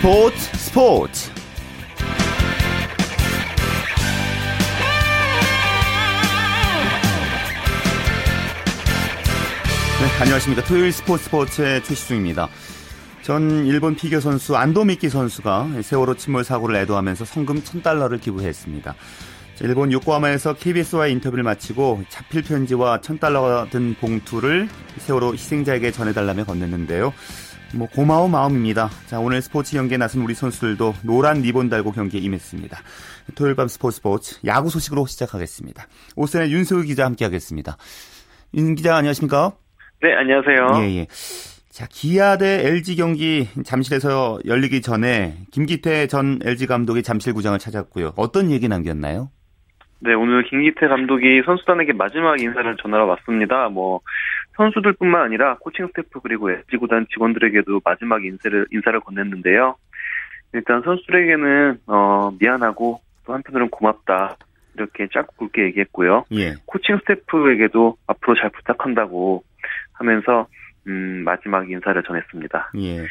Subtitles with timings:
[0.00, 1.30] 스포츠 스포츠
[10.00, 10.64] 네, 안녕하십니까.
[10.64, 12.48] 토요일 스포츠 스포츠의 최시중입니다.
[13.20, 18.94] 전 일본 피겨 선수 안도미키 선수가 세월호 침몰 사고를 애도하면서 성금 1000달러를 기부했습니다.
[19.60, 24.66] 일본 요코하마에서 KBS와의 인터뷰를 마치고 자필 편지와 1000달러가 든 봉투를
[25.00, 27.12] 세월호 희생자에게 전해달라며 건넸는데요.
[27.74, 28.90] 뭐 고마운 마음입니다.
[29.06, 32.78] 자 오늘 스포츠 경기에 나선 우리 선수들도 노란 리본 달고 경기에 임했습니다.
[33.34, 35.86] 토요일 밤 스포츠 스포츠 야구 소식으로 시작하겠습니다.
[36.16, 37.76] 오선의 윤소희 기자 함께하겠습니다.
[38.54, 39.52] 윤 기자 안녕하십니까?
[40.02, 40.82] 네, 안녕하세요.
[40.82, 41.06] 예, 예.
[41.70, 48.14] 자, 기아 대 LG 경기 잠실에서 열리기 전에 김기태 전 LG 감독이 잠실구장을 찾았고요.
[48.16, 49.30] 어떤 얘기 남겼나요?
[50.02, 53.68] 네, 오늘 김기태 감독이 선수단에게 마지막 인사를 전하러 왔습니다.
[53.68, 54.00] 뭐
[54.56, 59.74] 선수들뿐만 아니라 코칭 스태프 그리고 LG 구단 직원들에게도 마지막 인사를 인사를 건넸는데요.
[60.54, 64.36] 일단 선수들에게는 어, 미안하고 또 한편으로는 고맙다
[64.74, 66.24] 이렇게 짧고 굵게 얘기했고요.
[66.32, 66.54] 예.
[66.64, 69.44] 코칭 스태프에게도 앞으로 잘 부탁한다고
[69.92, 70.46] 하면서
[70.86, 72.72] 음, 마지막 인사를 전했습니다.
[72.78, 73.06] 예.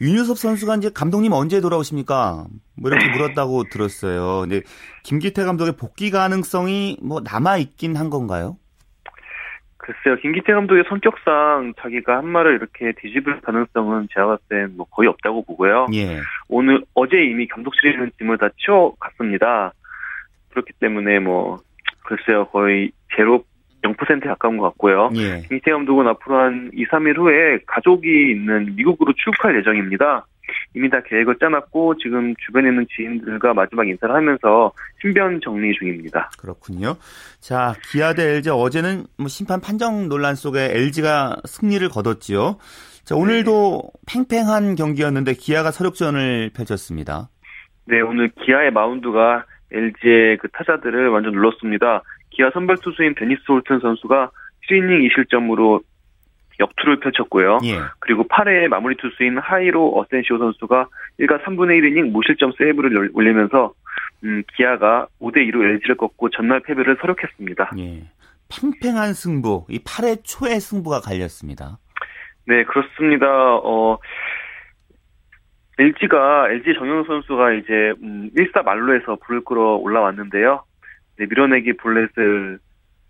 [0.00, 2.46] 윤요섭 선수가 이제 감독님 언제 돌아오십니까?
[2.76, 4.40] 뭐 이렇게 물었다고 들었어요.
[4.40, 4.62] 근데
[5.02, 8.56] 김기태 감독의 복귀 가능성이 뭐 남아 있긴 한 건가요?
[9.76, 15.08] 글쎄요, 김기태 감독의 성격상 자기가 한 말을 이렇게 뒤집을 가능성은 제가 봤을 땐 뭐 거의
[15.08, 15.86] 없다고 보고요.
[15.94, 16.20] 예.
[16.48, 19.72] 오늘 어제 이미 감독실에 있는 짐을 다 치워갔습니다.
[20.50, 21.58] 그렇기 때문에 뭐
[22.04, 23.44] 글쎄요, 거의 제로
[23.82, 25.10] 0%에 가까운 것 같고요.
[25.14, 25.40] 예.
[25.48, 30.26] 김기태 감독은 앞으로 한 2, 3일 후에 가족이 있는 미국으로 출국할 예정입니다.
[30.74, 36.30] 이미 다 계획을 짜놨고 지금 주변에 있는 지인들과 마지막 인사를 하면서 신변 정리 중입니다.
[36.38, 36.96] 그렇군요.
[37.40, 42.58] 자, 기아 대 LG 어제는 뭐 심판 판정 논란 속에 LG가 승리를 거뒀지요.
[43.04, 47.28] 자, 오늘도 팽팽한 경기였는데 기아가 서력전을 펼쳤습니다.
[47.86, 52.02] 네, 오늘 기아의 마운드가 LG의 그 타자들을 완전 눌렀습니다.
[52.40, 54.30] 기아 선발 투수인 데니스 홀튼 선수가
[54.66, 55.82] 7이닝 2실점으로
[56.58, 57.58] 역투를 펼쳤고요.
[57.64, 57.76] 예.
[57.98, 60.86] 그리고 8회 마무리 투수인 하이로 어센시오 선수가
[61.20, 63.74] 1가 3분의 1이닝 무실점 세이브를 올리면서
[64.24, 67.72] 음, 기아가 5대 2로 LG를 꺾고 전날 패배를 서력했습니다.
[67.78, 68.04] 예.
[68.48, 71.78] 팽팽한 승부, 이 8회 초의 승부가 갈렸습니다.
[72.46, 73.26] 네, 그렇습니다.
[73.28, 73.98] 어,
[75.78, 80.64] LG가, LG 정영 선수가 이제, 음, 1사 말로에서 불을 끌어 올라왔는데요.
[81.20, 82.58] 네, 밀어내기 볼넷을,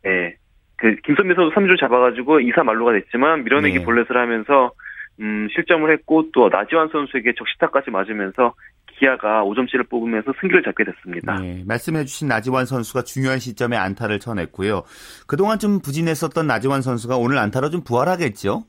[0.05, 0.35] 예,
[0.77, 3.85] 그, 김선미 선수 3주 잡아가지고 2사 말로가 됐지만, 밀어내기 네.
[3.85, 4.73] 볼넷을 하면서,
[5.21, 8.55] 음, 실점을 했고, 또 나지완 선수에게 적시타까지 맞으면서,
[8.99, 11.39] 기아가 5점치를 뽑으면서 승기를 잡게 됐습니다.
[11.45, 14.83] 예, 말씀해주신 나지완 선수가 중요한 시점에 안타를 쳐냈고요.
[15.29, 18.65] 그동안 좀 부진했었던 나지완 선수가 오늘 안타로 좀 부활하겠죠?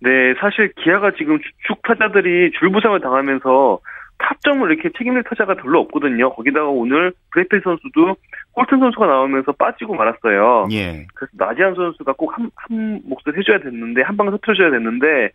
[0.00, 0.10] 네,
[0.40, 3.78] 사실 기아가 지금 주 축 타자들이 줄 부상을 당하면서
[4.24, 6.32] 타점을 이렇게 책임질 타자가 별로 없거든요.
[6.32, 8.16] 거기다가 오늘 브레필 선수도
[8.52, 10.68] 콜튼 선수가 나오면서 빠지고 말았어요.
[10.72, 11.06] 예.
[11.14, 15.30] 그래서 나지안 선수가 꼭 한, 한 몫을 해줘야 됐는데, 한 방을 터트려줘야 됐는데,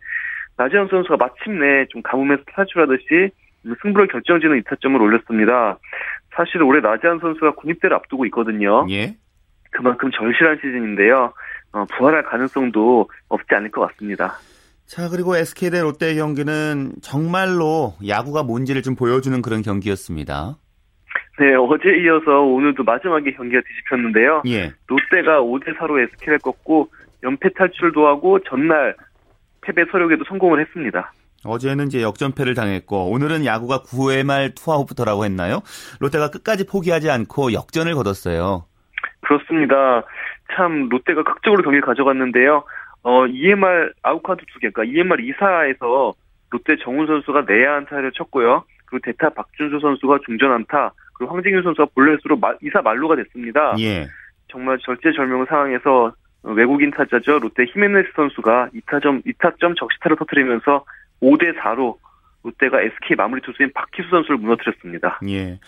[0.56, 3.30] 나지안 선수가 마침내 좀 가뭄에서 탈출하듯이
[3.82, 5.78] 승부를 결정지는 2타점을 올렸습니다.
[6.34, 8.86] 사실 올해 나지안 선수가 군입대를 앞두고 있거든요.
[8.90, 9.14] 예.
[9.70, 11.32] 그만큼 절실한 시즌인데요.
[11.72, 14.38] 어, 부활할 가능성도 없지 않을 것 같습니다.
[14.90, 20.56] 자, 그리고 SK 대 롯데 경기는 정말로 야구가 뭔지를 좀 보여주는 그런 경기였습니다.
[21.38, 24.42] 네, 어제 이어서 오늘도 마지막에 경기가 뒤집혔는데요.
[24.48, 24.72] 예.
[24.88, 26.90] 롯데가 5대4로 SK를 꺾고
[27.22, 28.96] 연패 탈출도 하고 전날
[29.60, 31.12] 패배 설욕에도 성공을 했습니다.
[31.44, 35.60] 어제는 이제 역전패를 당했고 오늘은 야구가 9회 말 투아웃부터라고 했나요?
[36.00, 38.64] 롯데가 끝까지 포기하지 않고 역전을 거뒀어요.
[39.20, 40.02] 그렇습니다.
[40.56, 42.64] 참 롯데가 극적으로 경기를 가져갔는데요.
[43.02, 46.14] 어, 9회 말 아웃카운트 두 개, 그러니까 9회 말 2사에서
[46.50, 48.64] 롯데 정훈 선수가 내야 안타를 쳤고요.
[48.86, 53.74] 그리고 대타 박준수 선수가 중전 안타, 그리고 황진규 선수가 볼넷으로 2사 말로가 됐습니다.
[53.78, 54.08] 예.
[54.50, 56.12] 정말 절제절명 상황에서
[56.42, 57.38] 외국인 타자죠.
[57.38, 60.84] 롯데 히메네스 선수가 2타점, 2타점 적시타를 터뜨리면서
[61.22, 61.96] 5대 4로
[62.42, 65.20] 롯데가 SK 마무리 투수인 박희수 선수를 무너뜨렸습니다.
[65.28, 65.60] 예.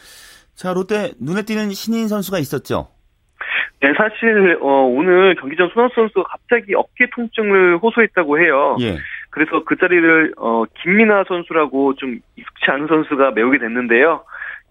[0.54, 2.88] 자, 롯데 눈에 띄는 신인 선수가 있었죠?
[3.82, 8.76] 네, 사실 어, 오늘 경기 전 손아섭 선수가 갑자기 어깨 통증을 호소했다고 해요.
[8.80, 8.96] 예.
[9.30, 14.22] 그래서 그 자리를 어, 김민아 선수라고 좀 익숙치 않은 선수가 메우게 됐는데요.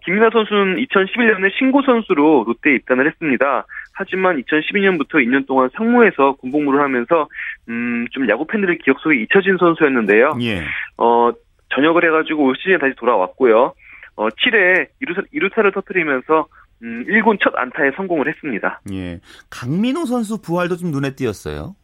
[0.06, 3.66] 김민아 선수는 2011년에 신고 선수로 롯데에 입단을 했습니다.
[3.92, 7.28] 하지만 2012년부터 2년 동안 상무에서 군복무를 하면서
[7.68, 10.38] 음, 좀 야구 팬들의 기억 속에 잊혀진 선수였는데요.
[10.40, 10.62] 예.
[10.96, 11.30] 어,
[11.74, 13.74] 전역을 해가지고 올 시즌에 다시 돌아왔고요.
[14.16, 16.46] 어, 7회 2루타, 2루타를 터뜨리면서
[16.82, 18.80] 음, 1군 첫 안타에 성공을 했습니다.
[18.92, 19.20] 예.
[19.50, 21.76] 강민호 선수 부활도 좀 눈에 띄었어요.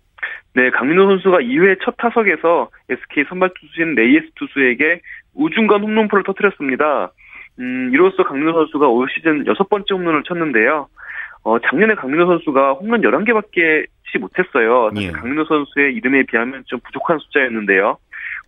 [0.54, 5.00] 네, 강민호 선수가 2회 첫 타석에서 SK 선발 투수인 레이에스 투수에게
[5.34, 7.12] 우중간 홈런포를 터뜨렸습니다.
[7.60, 10.88] 음, 이로써 강민호 선수가 올 시즌 여섯 번째 홈런을 쳤는데요.
[11.44, 14.90] 어, 작년에 강민호 선수가 홈런 11개밖에 치지 못했어요.
[14.94, 15.12] 사실 예.
[15.12, 17.98] 강민호 선수의 이름에 비하면 좀 부족한 숫자였는데요.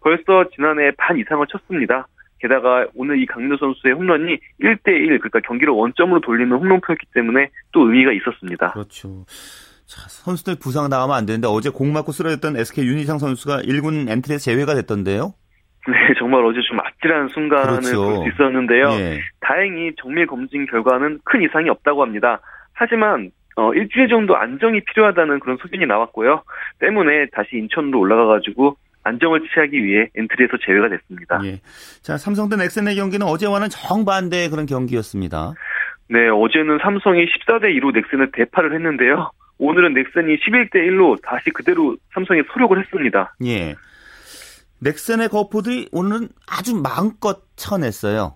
[0.01, 2.09] 벌써 지난해 반 이상을 쳤습니다.
[2.41, 8.13] 게다가 오늘 이 강민호 선수의 홈런이 1대1, 그러니까 경기를 원점으로 돌리는 홈런포였기 때문에 또 의미가
[8.13, 8.73] 있었습니다.
[8.73, 9.25] 그렇죠.
[9.87, 14.43] 자, 선수들 부상 나가면 안 되는데 어제 공 맞고 쓰러졌던 SK 윤희상 선수가 1군 엔트리에서
[14.43, 15.35] 제외가 됐던데요.
[15.89, 18.03] 네, 정말 어제 좀 아찔한 순간을 그렇죠.
[18.03, 18.91] 볼수 있었는데요.
[19.01, 19.21] 예.
[19.41, 22.41] 다행히 정밀 검진 결과는 큰 이상이 없다고 합니다.
[22.73, 26.43] 하지만 어, 일주일 정도 안정이 필요하다는 그런 소견이 나왔고요.
[26.79, 31.41] 때문에 다시 인천으로 올라가가지고 안정을 취하기 위해 엔트리에서 제외가 됐습니다.
[31.45, 31.61] 예.
[32.03, 35.55] 자, 삼성 대 넥센의 경기는 어제와는 정반대의 그런 경기였습니다.
[36.09, 39.31] 네, 어제는 삼성이 14대 2로 넥센을 대파를 했는데요.
[39.59, 43.35] 오늘은 넥센이 11대 1로 다시 그대로 삼성에 소력을 했습니다.
[43.45, 43.75] 예.
[44.81, 48.35] 넥센의 거포들이 오늘은 아주 마음껏 쳐냈어요.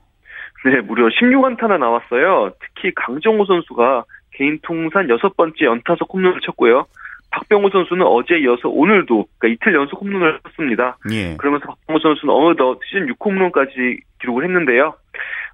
[0.67, 2.53] 네, 무려 16안타나 나왔어요.
[2.61, 6.87] 특히 강정호 선수가 개인 통산 여섯 번째 연타석 홈런을 쳤고요.
[7.35, 10.97] 박병호 선수는 어제 이어서 오늘도 그러니까 이틀 연속 홈런을 쳤습니다.
[11.11, 11.37] 예.
[11.37, 14.95] 그러면서 박병호 선수는 어느덧 시즌 6홈런까지 기록을 했는데요.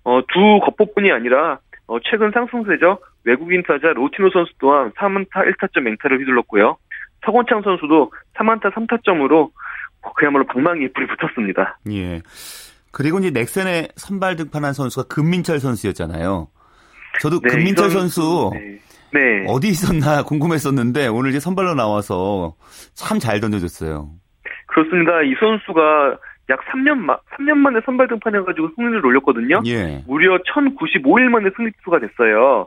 [0.05, 2.99] 어, 두 겉포뿐이 아니라 어, 최근 상승세죠.
[3.25, 6.77] 외국인 타자 로티노 선수 또한 3안타 1타점 맹타를 휘둘렀고요.
[7.25, 9.50] 서건창 선수도 3안타 3타점으로
[10.17, 11.79] 그야말로 방망이에 불이 붙었습니다.
[11.91, 12.21] 예.
[12.93, 16.49] 그리고 이제 넥센의 선발 등판한 선수가 금민철 선수였잖아요.
[17.21, 18.79] 저도 네, 금민철 이 선수 네.
[19.12, 19.45] 네.
[19.49, 22.55] 어디 있었나 궁금했었는데 오늘 이제 선발로 나와서
[22.95, 24.09] 참 잘 던져줬어요.
[24.67, 25.23] 그렇습니다.
[25.23, 26.17] 이 선수가
[26.51, 29.62] 약 3년 마, 3년 만에 선발 등판해가지고 승리를 올렸거든요.
[29.67, 30.03] 예.
[30.07, 32.67] 무려 1095일 만에 승리 투수가 됐어요.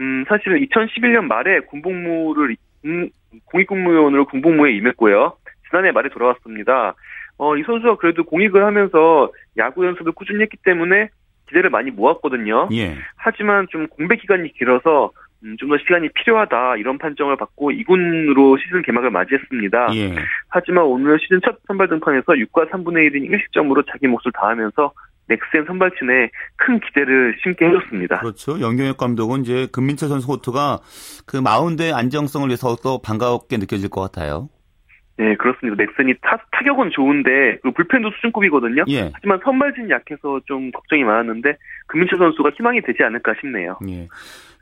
[0.00, 3.08] 음, 사실은 2011년 말에 군복무를, 음,
[3.46, 5.36] 공익근무원으로 군복무에 임했고요.
[5.68, 6.94] 지난해 말에 돌아왔습니다.
[7.38, 11.08] 어, 이 선수가 그래도 공익을 하면서 야구 연습을 꾸준히 했기 때문에
[11.48, 12.68] 기대를 많이 모았거든요.
[12.72, 12.96] 예.
[13.16, 15.27] 하지만 좀 공백 기간이 길어서 음,
[15.58, 19.88] 좀 더 시간이 필요하다 이런 판정을 받고 2군으로 시즌 개막을 맞이했습니다.
[19.94, 20.14] 예.
[20.48, 24.92] 하지만 오늘 시즌 첫 선발 등판에서 6과 3분의 1인 1실점으로 자기 몫을 다하면서
[25.28, 28.20] 넥센 선발진에 큰 기대를 심게 해줬습니다.
[28.20, 28.60] 그렇죠.
[28.60, 30.78] 연경혁 감독은 이제 금민철 선수 호투가
[31.26, 34.48] 그 마운드의 안정성을 위해서 더 반갑게 느껴질 것 같아요.
[35.18, 35.82] 네, 그렇습니다.
[35.82, 38.84] 넥센이 타, 타격은 좋은데 그 불펜도 수준급이거든요.
[38.88, 39.10] 예.
[39.12, 41.56] 하지만 선발진이 약해서 좀 걱정이 많았는데
[41.88, 43.78] 금민철 선수가 희망이 되지 않을까 싶네요.
[43.88, 44.08] 예.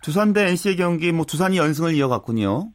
[0.03, 2.71] 두산 대 NC의 경기 뭐 두산이 연승을 이어갔군요.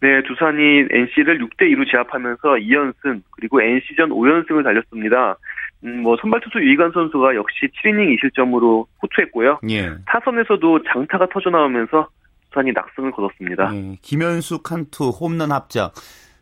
[0.00, 5.36] 네, 두산이 NC를 6대 2로 제압하면서 2연승 그리고 NC전 5연승을 달렸습니다.
[5.84, 9.60] 음, 뭐 선발 투수 유이관 선수가 역시 7이닝 2실점으로 호투했고요.
[9.70, 9.94] 예.
[10.06, 12.08] 타선에서도 장타가 터져 나오면서
[12.50, 13.70] 두산이 낙승을 거뒀습니다.
[13.74, 13.98] 예.
[14.02, 15.92] 김현수 칸투 홈런 합작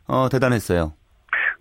[0.07, 0.93] 어 대단했어요.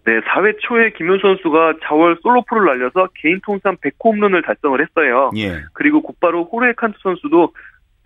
[0.07, 5.31] 네, 4회 초에 김현 선수가 자월 솔로포를 날려서 개인 통산 100호 홈런을 달성을 했어요.
[5.37, 5.63] 예.
[5.73, 7.55] 그리고 곧바로 호르헤 칸투 선수도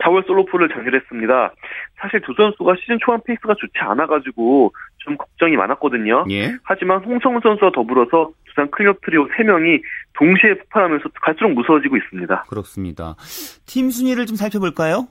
[0.03, 1.53] 좌월 솔로포를 작렬했습니다.
[1.97, 6.25] 사실 두 선수가 시즌 초반 페이스가 좋지 않아가지고 좀 걱정이 많았거든요.
[6.31, 6.57] 예.
[6.63, 9.83] 하지만 홍성흔 선수와 더불어서 두산 클린업 트리오 3명이
[10.15, 12.45] 동시에 폭발하면서 갈수록 무서워지고 있습니다.
[12.49, 13.17] 그렇습니다.
[13.67, 15.09] 팀 순위를 좀 살펴볼까요?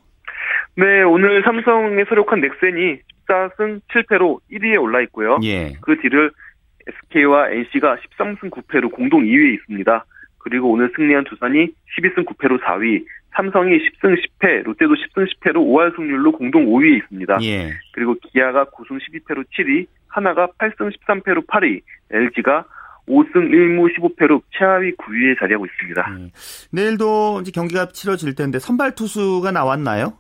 [0.76, 5.40] 네, 오늘 삼성에 설욕한 넥센이 14승 7패로 1위에 올라 있고요.
[5.44, 5.74] 예.
[5.82, 6.32] 그 뒤를
[6.88, 10.06] SK와 NC가 13승 9패로 공동 2위에 있습니다.
[10.48, 13.04] 그리고 오늘 승리한 두산이 12승 9패로 4위,
[13.36, 17.40] 삼성이 10승 10패, 롯데도 10승 10패로 5할 승률로 공동 5위에 있습니다.
[17.44, 17.74] 예.
[17.92, 22.64] 그리고 기아가 9승 12패로 7위, 하나가 8승 13패로 8위, LG가
[23.10, 26.16] 5승 1무 15패로 최하위 9위에 자리하고 있습니다.
[26.18, 26.32] 예.
[26.72, 30.14] 내일도 이제 경기가 치러질 텐데 선발 투수가 나왔나요?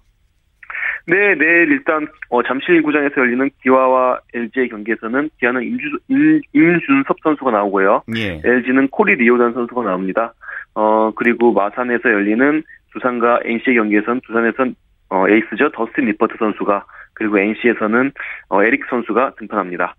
[1.08, 8.04] 네, 내일 일단 어, 잠실구장에서 열리는 기아와 LG의 경기에서는 기아는 임주, 임, 임준섭 선수가 나오고요.
[8.18, 8.42] 예.
[8.44, 10.34] LG는 코리 리오단 선수가 나옵니다.
[10.76, 12.62] 어, 그리고 마산에서 열리는
[12.92, 14.76] 두산과 NC의 경기에서는 두산에선
[15.10, 15.72] 어, 에이스죠.
[15.72, 18.12] 더스틴 니퍼트 선수가 그리고 NC에서는
[18.50, 19.96] 어, 에릭 선수가 등판합니다.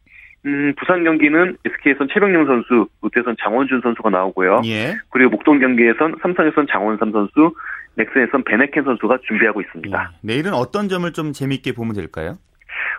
[0.46, 4.60] 음, 부산 경기는 SK에선 채병용 선수, 롯데선 장원준 선수가 나오고요.
[4.66, 4.94] 예.
[5.10, 7.54] 그리고 목동 경기에선 삼성에선 장원삼 선수,
[7.98, 10.12] 넥센에선 밴헤켄 선수가 준비하고 있습니다.
[10.12, 10.16] 예.
[10.22, 12.36] 내일은 어떤 점을 좀 재밌게 보면 될까요?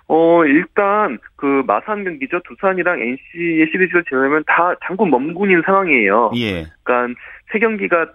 [0.07, 2.41] 어, 일단, 그, 마산 경기죠.
[2.47, 6.31] 두산이랑 NC의 시리즈를 제외하면 다 장군 멍군인 상황이에요.
[6.35, 6.65] 예.
[6.83, 8.07] 그러니까, 세 경기가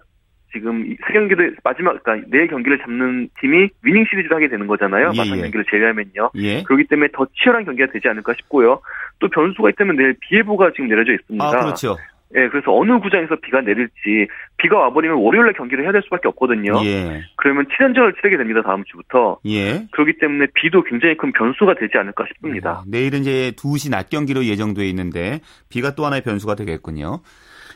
[0.51, 5.11] 지금, 이세 경기를, 마지막, 그러니까, 네 경기를 잡는 팀이 위닝 시리즈를 하게 되는 거잖아요.
[5.13, 5.41] 예, 마산 예.
[5.43, 6.31] 경기를 제외하면요.
[6.35, 6.63] 예.
[6.63, 8.81] 그렇기 때문에 더 치열한 경기가 되지 않을까 싶고요.
[9.19, 11.45] 또 변수가 있다면 내일 비예보가 지금 내려져 있습니다.
[11.45, 11.97] 아, 그렇죠.
[12.33, 14.27] 예, 그래서 어느 구장에서 비가 내릴지
[14.57, 16.73] 비가 와버리면 월요일날 경기를 해야 될 수밖에 없거든요.
[16.83, 17.23] 예.
[17.37, 18.61] 그러면 7연전을 치르게 됩니다.
[18.63, 19.39] 다음 주부터.
[19.45, 19.85] 예.
[19.91, 22.83] 그렇기 때문에 비도 굉장히 큰 변수가 되지 않을까 싶습니다.
[22.87, 25.39] 네, 내일은 이제 2시 낮 경기로 예정돼 있는데
[25.69, 27.21] 비가 또 하나의 변수가 되겠군요.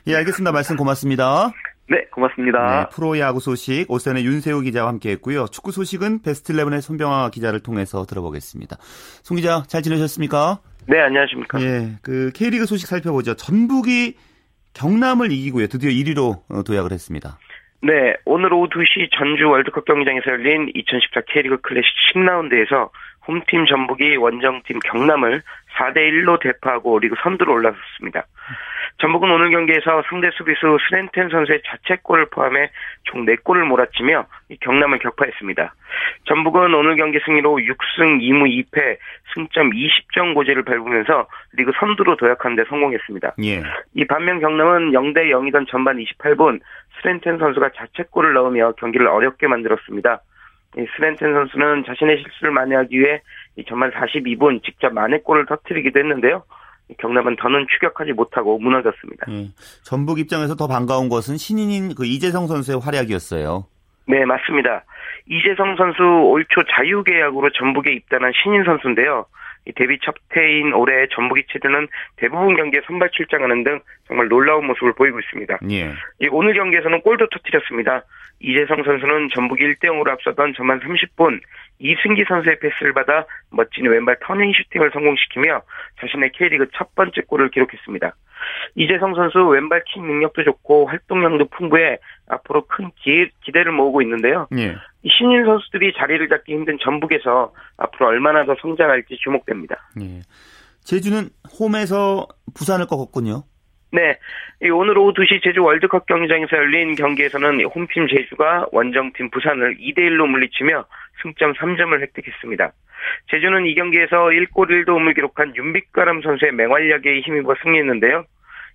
[0.07, 0.51] 예, 알겠습니다.
[0.51, 1.51] 말씀 고맙습니다.
[1.87, 2.81] 네, 고맙습니다.
[2.81, 5.47] 네, 프로야구 소식 오선의 윤세호 기자와 함께했고요.
[5.47, 8.77] 축구 소식은 베스트 11의 손병아 기자를 통해서 들어보겠습니다.
[8.79, 10.59] 송 기자 잘 지내셨습니까?
[10.87, 11.61] 네, 안녕하십니까.
[11.61, 13.35] 예, 그 K리그 소식 살펴보죠.
[13.35, 14.15] 전북이
[14.73, 15.67] 경남을 이기고요.
[15.67, 17.37] 드디어 1위로 어, 도약을 했습니다.
[17.81, 22.89] 네, 오늘 오후 2시 전주 월드컵 경기장에서 열린 2014 K리그 클래식 10라운드에서
[23.27, 25.41] 홈팀 전북이 원정팀 경남을
[25.77, 28.25] 4대 1로 대파하고 리그 선두로 올라섰습니다.
[28.99, 32.69] 전북은 오늘 경기에서 상대 수비수 스렌텐 선수의 자책골을 포함해
[33.03, 34.25] 총 4골을 몰아치며
[34.59, 35.73] 경남을 격파했습니다.
[36.25, 38.97] 전북은 오늘 경기 승리로 6승 2무 2패
[39.33, 43.35] 승점 20점 고지를 밟으면서 리그 선두로 도약하는 데 성공했습니다.
[43.43, 43.63] 예.
[43.93, 46.59] 이 반면 경남은 0대 0이던 전반 28분
[47.01, 50.19] 스렌텐 선수가 자책골을 넣으며 경기를 어렵게 만들었습니다.
[50.77, 53.21] 이 스렌텐 선수는 자신의 실수를 만회하기 위해
[53.67, 56.43] 전반 42분 직접 만회골을 터뜨리기도 했는데요.
[56.97, 59.27] 경남은 더는 추격하지 못하고 무너졌습니다.
[59.29, 59.47] 예.
[59.83, 63.65] 전북 입장에서 더 반가운 것은 신인인 그 이재성 선수의 활약이었어요.
[64.07, 64.83] 네, 맞습니다.
[65.27, 69.25] 이재성 선수 올 초 자유계약으로 전북에 입단한 신인 선수인데요.
[69.75, 75.19] 데뷔 첫 해인 올해 전북이 치르는 대부분 경기에 선발 출장하는 등 정말 놀라운 모습을 보이고
[75.19, 75.59] 있습니다.
[75.71, 75.93] 예.
[76.31, 78.03] 오늘 경기에서는 골도 터뜨렸습니다.
[78.41, 81.41] 이재성 선수는 전북이 1대0으로 앞서던 전반 30분
[81.79, 85.61] 이승기 선수의 패스를 받아 멋진 왼발 터닝 슈팅을 성공시키며
[85.99, 88.13] 자신의 K리그 첫 번째 골을 기록했습니다.
[88.75, 94.47] 이재성 선수 왼발 킥 능력도 좋고 활동량도 풍부해 앞으로 큰 기, 기대를 모으고 있는데요.
[94.57, 94.75] 예.
[95.07, 99.89] 신인 선수들이 자리를 잡기 힘든 전북에서 앞으로 얼마나 더 성장할지 주목됩니다.
[100.01, 100.21] 예.
[100.83, 101.29] 제주는
[101.59, 103.43] 홈에서 부산을 꺾었군요.
[103.91, 104.19] 네.
[104.71, 110.85] 오늘 오후 2시 제주 월드컵 경기장에서 열린 경기에서는 홈팀 제주가 원정팀 부산을 2대1로 물리치며
[111.21, 112.71] 승점 3점을 획득했습니다.
[113.29, 118.25] 제주는 이 경기에서 1골 1도움을 기록한 윤빛가람 선수의 맹활약에 힘입어 승리했는데요.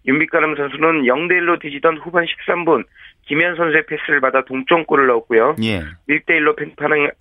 [0.07, 2.85] 윤빛가람 선수는 0대1로 뒤지던 후반 13분
[3.27, 5.57] 김현 선수의 패스를 받아 동점골을 넣었고요.
[5.63, 5.83] 예.
[6.09, 6.57] 1대1로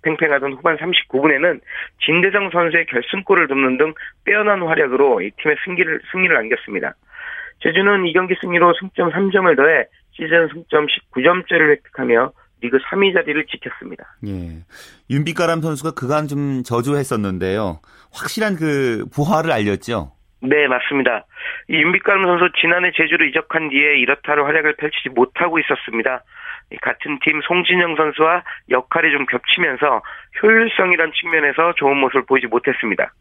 [0.02, 1.60] 팽팽 하던 후반 39분에는
[2.04, 3.94] 진대성 선수의 결승골을 돕는 등
[4.24, 6.94] 빼어난 활약으로 이 팀의 승기를, 승리를 안겼습니다.
[7.60, 12.32] 제주는 이 경기 승리로 승점 3점을 더해 시즌 승점 19점째를 획득하며
[12.64, 14.16] 리그 3위 자리를 지켰습니다.
[14.26, 14.64] 예.
[15.10, 17.80] 윤빛가람 선수가 그간 좀 저조했었는데요.
[18.12, 20.12] 확실한 그 부활을 알렸죠.
[20.40, 21.26] 네, 맞습니다.
[21.68, 26.24] 이 윤빛가람 선수 지난해 제주로 이적한 뒤에 이렇다를 활약을 펼치지 못하고 있었습니다.
[26.82, 30.02] 같은 팀 송진영 선수와 역할이 좀 겹치면서
[30.42, 33.12] 효율성이란 측면에서 좋은 모습을 보이지 못했습니다.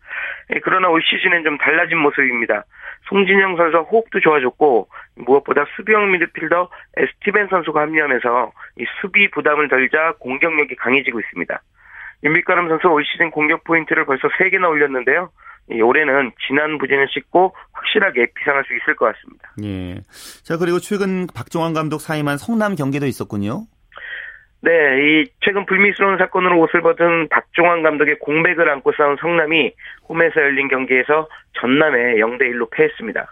[0.63, 2.63] 그러나 올 시즌엔 좀 달라진 모습입니다.
[3.09, 10.75] 송진영 선수 호흡도 좋아졌고 무엇보다 수비형 미드필더 에스티벤 선수가 합류하면서 이 수비 부담을 덜자 공격력이
[10.75, 11.61] 강해지고 있습니다.
[12.23, 15.29] 윤빛가람 선수 올 시즌 공격 포인트를 벌써 3개나 올렸는데요.
[15.69, 19.51] 올해는 지난 부진을 씻고 확실하게 비상할 수 있을 것 같습니다.
[19.63, 20.01] 예.
[20.43, 23.65] 자, 그리고 최근 박종환 감독 사임한 성남 경기도 있었군요.
[24.61, 29.73] 네, 이 최근 불미스러운 사건으로 옷을 벗은 박종환 감독의 공백을 안고 싸운 성남이
[30.07, 31.27] 홈에서 열린 경기에서
[31.59, 33.25] 전남에 0대 1로 패했습니다.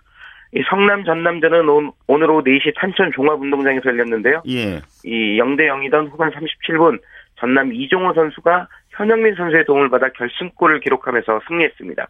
[0.54, 1.70] 이 성남 전남전은
[2.08, 4.44] 오늘 오후 4시 탄천 종합운동장에서 열렸는데요.
[4.50, 4.82] 예.
[5.06, 7.00] 이 0대 0이던 후반 37분
[7.40, 12.08] 전남 이종호 선수가 현영민 선수의 도움을 받아 결승골을 기록하면서 승리했습니다.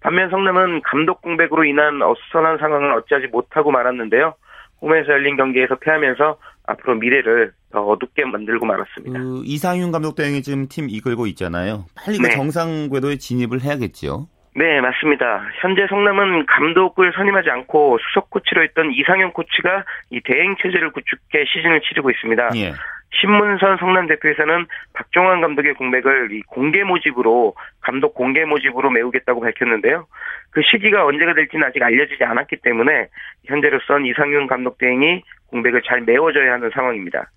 [0.00, 4.34] 반면 성남은 감독 공백으로 인한 어수선한 상황을 어찌하지 못하고 말았는데요.
[4.80, 9.18] 홈에서 열린 경기에서 패하면서 앞으로 미래를 더 어둡게 만들고 말았습니다.
[9.18, 11.84] 그 이상윤 감독 대행이 지금 팀 이끌고 있잖아요.
[11.96, 12.34] 빨리 그 네.
[12.34, 14.28] 정상 궤도에 진입을 해야겠죠.
[14.58, 15.46] 네, 맞습니다.
[15.60, 21.80] 현재 성남은 감독을 선임하지 않고 수석 코치로 있던 이상현 코치가 이 대행 체제를 구축해 시즌을
[21.82, 22.50] 치르고 있습니다.
[22.56, 22.72] 예.
[23.20, 30.08] 신문선 성남 대표에서는 박종환 감독의 공백을 이 공개 모집으로 감독 공개 모집으로 메우겠다고 밝혔는데요.
[30.50, 33.06] 그 시기가 언제가 될지는 아직 알려지지 않았기 때문에
[33.46, 37.30] 현재로선 이상윤 감독 대행이 공백을 잘 메워줘야 하는 상황입니다.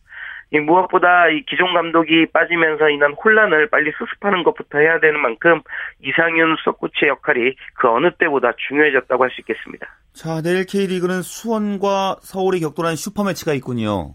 [0.54, 5.62] 이 무엇보다 이 기존 감독이 빠지면서 인한 혼란을 빨리 수습하는 것부터 해야 되는 만큼
[6.04, 9.88] 이상윤 수석 코치의 역할이 그 어느 때보다 중요해졌다고 할 수 있겠습니다.
[10.14, 14.12] 자, 내일 K리그는 수원과 서울이 격돌하는 슈퍼매치가 있군요.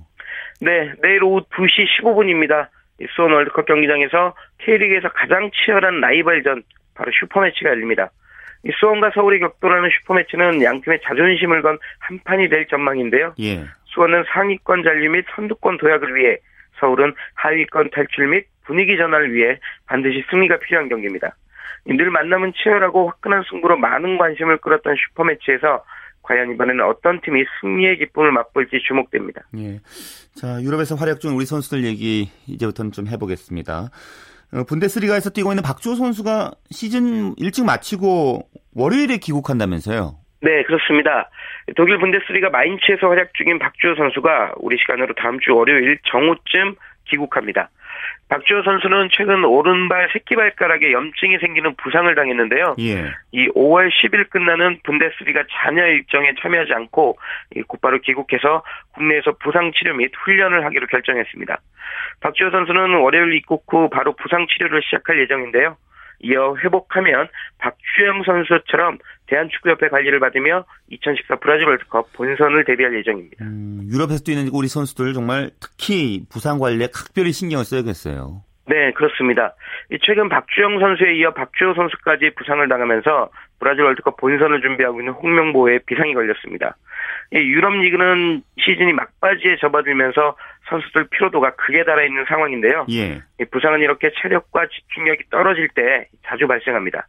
[0.61, 2.69] 네, 내일 오후 2시 15분입니다.
[3.14, 6.62] 수원 월드컵 경기장에서 K리그에서 가장 치열한 라이벌전
[6.95, 8.11] 바로 슈퍼매치가 열립니다.
[8.64, 13.35] 이 수원과 서울이 격돌하는 슈퍼매치는 양 팀의 자존심을 건 한판이 될 전망인데요.
[13.40, 13.64] 예.
[13.97, 16.37] 수원은 상위권 잔류 및 선두권 도약을 위해
[16.79, 21.35] 서울은 하위권 탈출 및 분위기 전환을 위해 반드시 승리가 필요한 경기입니다.
[21.87, 25.85] 늘 만남은 치열하고 화끈한 승부로 많은 관심을 끌었던 슈퍼매치에서
[26.23, 29.43] 과연 이번에는 어떤 팀이 승리의 기쁨을 맛볼지 주목됩니다.
[29.57, 29.81] 예.
[30.35, 33.91] 자, 유럽에서 활약 중 우리 선수들 얘기 이제부터는 좀 해보겠습니다.
[34.53, 40.25] 어, 분데스리가에서 뛰고 있는 박주호 선수가 시즌 일찍 마치고 월요일에 귀국한다면서요?
[40.40, 41.31] 네, 그렇습니다.
[41.76, 46.76] 독일 분데스리가 마인츠에서 활약 중인 박주호 선수가 우리 시간으로 다음 주 월요일 정오쯤
[47.09, 47.71] 귀국합니다.
[48.28, 52.75] 박주호 선수는 최근 오른발 새끼발가락에 염증이 생기는 부상을 당했는데요.
[52.81, 53.12] 예.
[53.31, 57.19] 이 5월 10일 끝나는 분데스리가 잔여 일정에 참여하지 않고
[57.69, 58.64] 곧바로 귀국해서
[58.95, 61.61] 국내에서 부상 치료 및 훈련을 하기로 결정했습니다.
[62.21, 65.76] 박주호 선수는 월요일 입국 후 바로 부상 치료를 시작할 예정인데요.
[66.20, 73.44] 이어 회복하면 박주영 선수처럼 대한축구협회 관리를 받으며 2014 브라질 월드컵 본선을 대비할 예정입니다.
[73.44, 78.42] 음, 유럽에서 뛰는 우리 선수들 정말 특히 부상 관리에 각별히 신경을 써야겠어요.
[78.68, 79.54] 네, 그렇습니다.
[80.02, 83.30] 최근 박주영 선수에 이어 박주호 선수까지 부상을 당하면서
[83.61, 86.76] 브라질 월드컵 본선을 준비하고 있는 홍명보에 비상이 걸렸습니다.
[87.32, 90.37] 유럽 리그는 시즌이 막바지에 접어들면서
[90.68, 92.87] 선수들 피로도가 극에 달해 있는 상황인데요.
[92.90, 93.23] 예.
[93.50, 97.06] 부상은 이렇게 체력과 집중력이 떨어질 때 자주 발생합니다.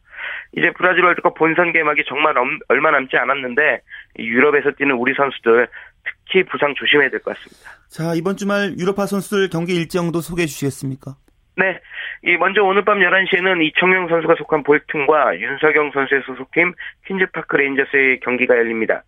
[0.55, 2.35] 이제 브라질 월드컵 본선 개막이 정말
[2.69, 3.81] 얼마 남지 않았는데
[4.19, 5.67] 유럽에서 뛰는 우리 선수들
[6.03, 7.71] 특히 부상 조심해야 될 것 같습니다.
[7.89, 11.15] 자, 이번 주말 유럽파 선수들 경기 일정도 소개해 주시겠습니까?
[11.57, 11.79] 네.
[12.23, 16.73] 이 먼저 오늘 밤 11시에는 이청용 선수가 속한 볼튼과 윤석영 선수의 소속팀
[17.07, 19.01] 퀸즈파크 레인저스의 경기가 열립니다.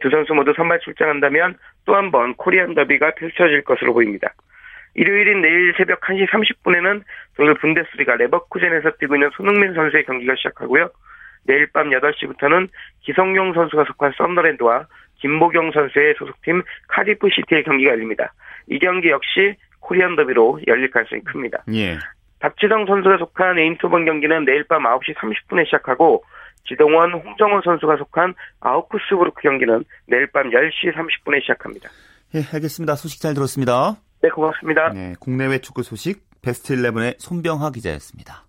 [0.00, 4.28] 두 선수 모두 선발 출장한다면 또 한 번 코리안 더비가 펼쳐질 것으로 보입니다.
[4.94, 7.02] 일요일인 내일 새벽 1시 30분에는
[7.36, 10.90] 독일 분데스리가 레버쿠젠에서 뛰고 있는 손흥민 선수의 경기가 시작하고요.
[11.44, 12.68] 내일 밤 8시부터는
[13.02, 14.86] 기성용 선수가 속한 썬더랜드와
[15.20, 18.32] 김보경 선수의 소속팀 카디프 시티의 경기가 열립니다.
[18.68, 21.64] 이 경기 역시 코리안 더비로 열릴 가능성이 큽니다.
[21.72, 21.98] 예.
[22.40, 26.24] 박지성 선수가 속한 에인트호번 경기는 내일 밤 9시 30분에 시작하고
[26.68, 31.88] 지동원, 홍정호 선수가 속한 아우쿠스부르크 경기는 내일 밤 10시 30분에 시작합니다.
[32.34, 32.96] 예, 알겠습니다.
[32.96, 33.96] 소식 잘 들었습니다.
[34.22, 34.92] 네, 고맙습니다.
[34.92, 38.44] 네, 국내외 축구 소식 베스트 11의 손병하 기자였습니다.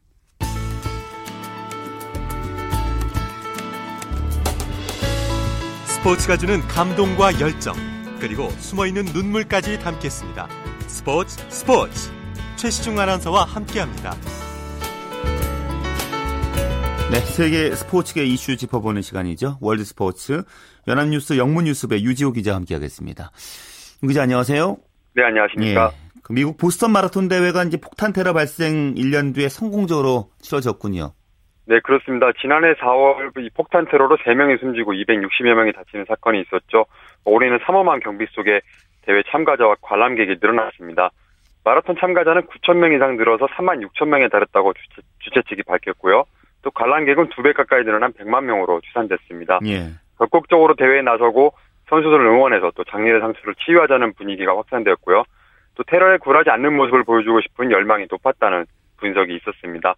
[5.86, 7.74] 스포츠가 주는 감동과 열정,
[8.20, 10.48] 그리고 숨어있는 눈물까지 담겠습니다.
[10.88, 12.12] 스포츠 스포츠
[12.56, 14.12] 최시중 아나운서와 함께합니다.
[17.12, 19.58] 네, 세계 스포츠계 이슈 짚어보는 시간이죠.
[19.62, 20.44] 월드 스포츠
[20.88, 23.32] 연합뉴스 영문뉴스부 유지호 기자 함께하겠습니다.
[24.04, 24.78] 유 기자 안녕하세요.
[25.16, 25.92] 네, 안녕하십니까.
[25.94, 31.12] 예, 그 미국 보스턴 마라톤 대회가 이제 폭탄 테러 발생 1년 뒤에 성공적으로 치러졌군요.
[31.66, 32.32] 네, 그렇습니다.
[32.40, 36.86] 지난해 4월 이 폭탄 테러로 3명이 숨지고 260여 명이 다치는 사건이 있었죠.
[37.26, 38.62] 올해는 삼엄한 경비 속에
[39.08, 41.10] 대회 참가자와 관람객이 늘어났습니다.
[41.64, 46.26] 마라톤 참가자는 9천 명 이상 늘어서 3만 6천 명에 달했다고 주최, 주최 측이 밝혔고요.
[46.62, 49.60] 또 관람객은 두 배 가까이 늘어난 100만 명으로 추산됐습니다.
[49.66, 49.92] 예.
[50.18, 51.54] 적극적으로 대회에 나서고
[51.90, 55.24] 선수들을 응원해서 또 장례의 상처를 치유하자는 분위기가 확산되었고요.
[55.76, 58.66] 또 테러에 굴하지 않는 모습을 보여주고 싶은 열망이 높았다는
[58.98, 59.96] 분석이 있었습니다.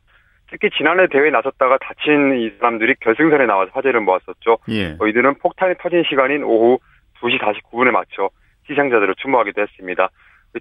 [0.51, 4.57] 특히 지난해 대회에 나섰다가 다친 이 사람들이 결승선에 나와서 화제를 모았었죠.
[4.69, 4.97] 예.
[4.99, 6.79] 어, 이들은 폭탄이 터진 시간인 오후
[7.21, 8.29] 2시 49분에 맞춰
[8.69, 10.09] 시상자들을 추모하기도 했습니다.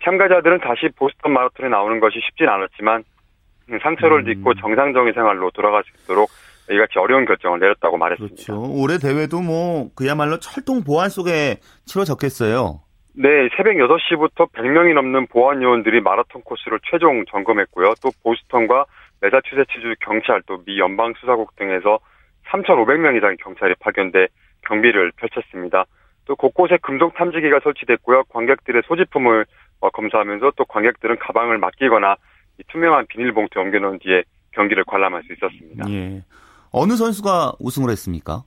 [0.02, 3.04] 참가자들은 다시 보스턴 마라톤에 나오는 것이 쉽진 않았지만
[3.82, 4.24] 상처를 음.
[4.24, 6.30] 딛고 정상적인 생활로 돌아갈 수 있도록
[6.70, 8.34] 이같이 어려운 결정을 내렸다고 말했습니다.
[8.34, 8.62] 그렇죠.
[8.72, 12.80] 올해 대회도 뭐 그야말로 철동 보안 속에 치러졌겠어요.
[13.14, 17.94] 네, 새벽 6시부터 100명이 넘는 보안 요원들이 마라톤 코스를 최종 점검했고요.
[18.02, 18.84] 또 보스턴과
[19.20, 21.98] 메사추세츠주 경찰 또 미 연방 수사국 등에서
[22.50, 24.28] 3,500명 이상의 경찰이 파견돼
[24.66, 25.84] 경비를 펼쳤습니다.
[26.28, 28.24] 또 곳곳에 금속 탐지기가 설치됐고요.
[28.28, 29.46] 관객들의 소지품을
[29.80, 32.16] 어, 검사하면서 또 관객들은 가방을 맡기거나
[32.68, 35.90] 투명한 비닐봉투로 옮겨 넣은 뒤에 경기를 관람할 수 있었습니다.
[35.90, 36.22] 예.
[36.70, 38.42] 어느 선수가 우승을 했습니까?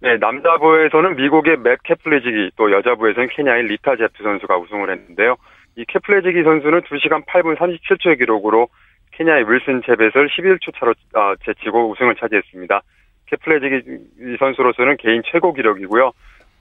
[0.00, 5.36] 네, 남자부에서는 미국의 맵 캐플레지기, 또 여자부에서는 케냐의 리타 젭투 선수가 우승을 했는데요.
[5.76, 8.68] 이 캐플레지기 선수는 2시간 8분 37초의 기록으로
[9.12, 12.82] 케냐의 윌슨 체벳을 11초 차로 어, 제치고 우승을 차지했습니다.
[13.26, 16.12] 캐플레지기 선수로서는 개인 최고 기록이고요.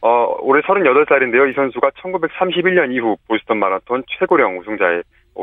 [0.05, 1.49] 어, 올해 38살인데요.
[1.49, 5.01] 이 선수가 1931년 이후 보스턴 마라톤 최고령 우승자의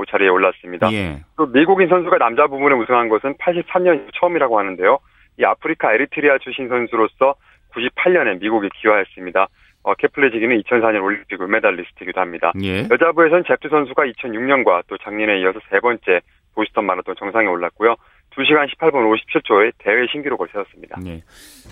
[0.09, 0.92] 자리에 올랐습니다.
[0.92, 1.20] 예.
[1.37, 5.01] 또 미국인 선수가 남자 부분에 우승한 것은 83년 처음이라고 하는데요.
[5.40, 7.35] 이 아프리카 에리트리아 출신 선수로서
[7.75, 9.49] 98년에 미국에 귀화했습니다.
[9.83, 12.53] 어, 케플레지기는 2004년 올림픽 은메달리스트이기도 합니다.
[12.62, 12.87] 예.
[12.88, 16.20] 여자부에서는 젭투 선수가 2006년과 또 작년에 이어서 세 번째
[16.55, 17.96] 보스턴 마라톤 정상에 올랐고요.
[18.37, 20.99] 2시간 18분 57초의 대회 신기록을 세웠습니다.
[21.07, 21.23] 예.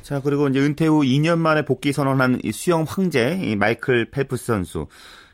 [0.03, 4.46] 자, 그리고 이제 은퇴 후 2년 만에 복귀 선언한 이 수영 황제 이 마이클 펠프스
[4.46, 4.87] 선수.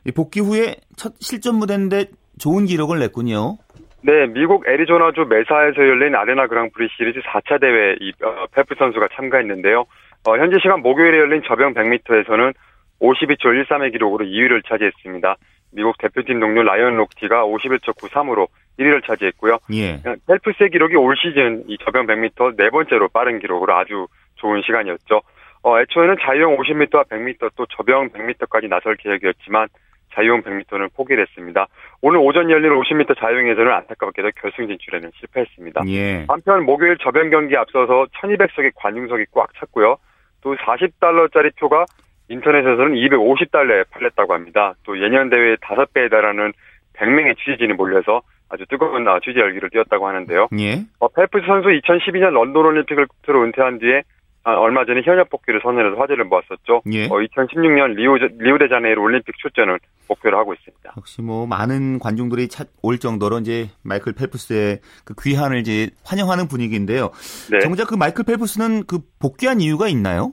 [0.04, 2.06] 이 복귀 후에 첫 실전 무대인데
[2.38, 3.58] 좋은 기록을 냈군요.
[4.02, 9.84] 네, 미국 애리조나주 메사에서 열린 아레나 그랑프리 시리즈 4차 대회 이 어, 펠프스 선수가 참가했는데요.
[10.28, 12.54] 어, 현재 시간 목요일에 열린 접영 100m에서는
[13.00, 15.36] 52초 13의 기록으로 2위를 차지했습니다.
[15.72, 18.46] 미국 대표팀 동료 라이언 록티가 51초 93으로
[18.78, 19.58] 1위를 차지했고요.
[19.72, 20.02] 예.
[20.26, 25.22] 펠프스의 기록이 올 시즌 이 접영 100m 네 번째로 빠른 기록으로 아주 좋은 시간이었죠.
[25.62, 29.68] 어, 애초에는 자유형 50m와 100m 또 저병 100m까지 나설 계획이었지만
[30.14, 31.66] 자유형 100m는 포기를 했습니다.
[32.00, 35.82] 오늘 오전 열린 50m 자유형에서는 안타깝게도 결승 진출에는 실패했습니다.
[35.88, 36.24] 예.
[36.28, 39.96] 한편 목요일 저변 경기 앞서서 1200석의 관중석이 꽉 찼고요.
[40.40, 41.84] 또 40달러짜리 표가
[42.28, 44.74] 인터넷에서는 250달러에 팔렸다고 합니다.
[44.84, 46.52] 또 예년 대회 5배에 달하는
[46.94, 50.48] 100명의 취재진이 몰려서 아주 뜨거운 아, 취재 열기를 띄웠다고 하는데요.
[50.58, 50.84] 예.
[50.98, 54.02] 어, 펠프스 선수 2012년 런던 올림픽을 끝으로 은퇴한 뒤에
[54.44, 56.82] 아, 얼마 전에 현역 복귀를 선언해서 화제를 모았었죠.
[56.92, 57.06] 예.
[57.06, 60.92] 어, 2016년 리오, 리오데자네이루 올림픽 출전을 목표로 하고 있습니다.
[60.96, 67.10] 역시 뭐 많은 관중들이 차, 올 정도로 이제 마이클 펠프스의 그 귀환을 이제 환영하는 분위기인데요.
[67.50, 67.58] 네.
[67.58, 70.32] 정작 그 마이클 펠프스는 그 복귀한 이유가 있나요?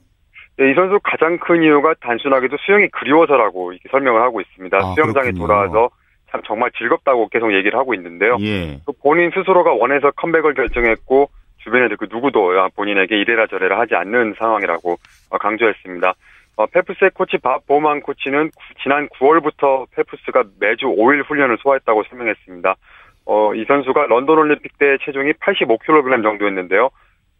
[0.59, 4.77] 네, 이 선수 가장 큰 이유가 단순하게도 수영이 그리워서라고 이렇게 설명을 하고 있습니다.
[4.77, 5.47] 아, 수영장에 그렇군요.
[5.47, 5.89] 돌아와서
[6.33, 8.37] 참 정말 즐겁다고 계속 얘기를 하고 있는데요.
[8.41, 8.79] 예.
[8.87, 14.97] 또 본인 스스로가 원해서 컴백을 결정했고 주변에 그 누구도 본인에게 이래라 저래라 하지 않는 상황이라고
[15.29, 16.13] 어, 강조했습니다.
[16.55, 22.75] 어, 페프스의 코치 밥 보만 코치는 구- 지난 9월부터 페프스가 매주 5일 훈련을 소화했다고 설명했습니다.
[23.25, 26.89] 어, 이 선수가 런던 올림픽 때 체중이 85kg 정도였는데요.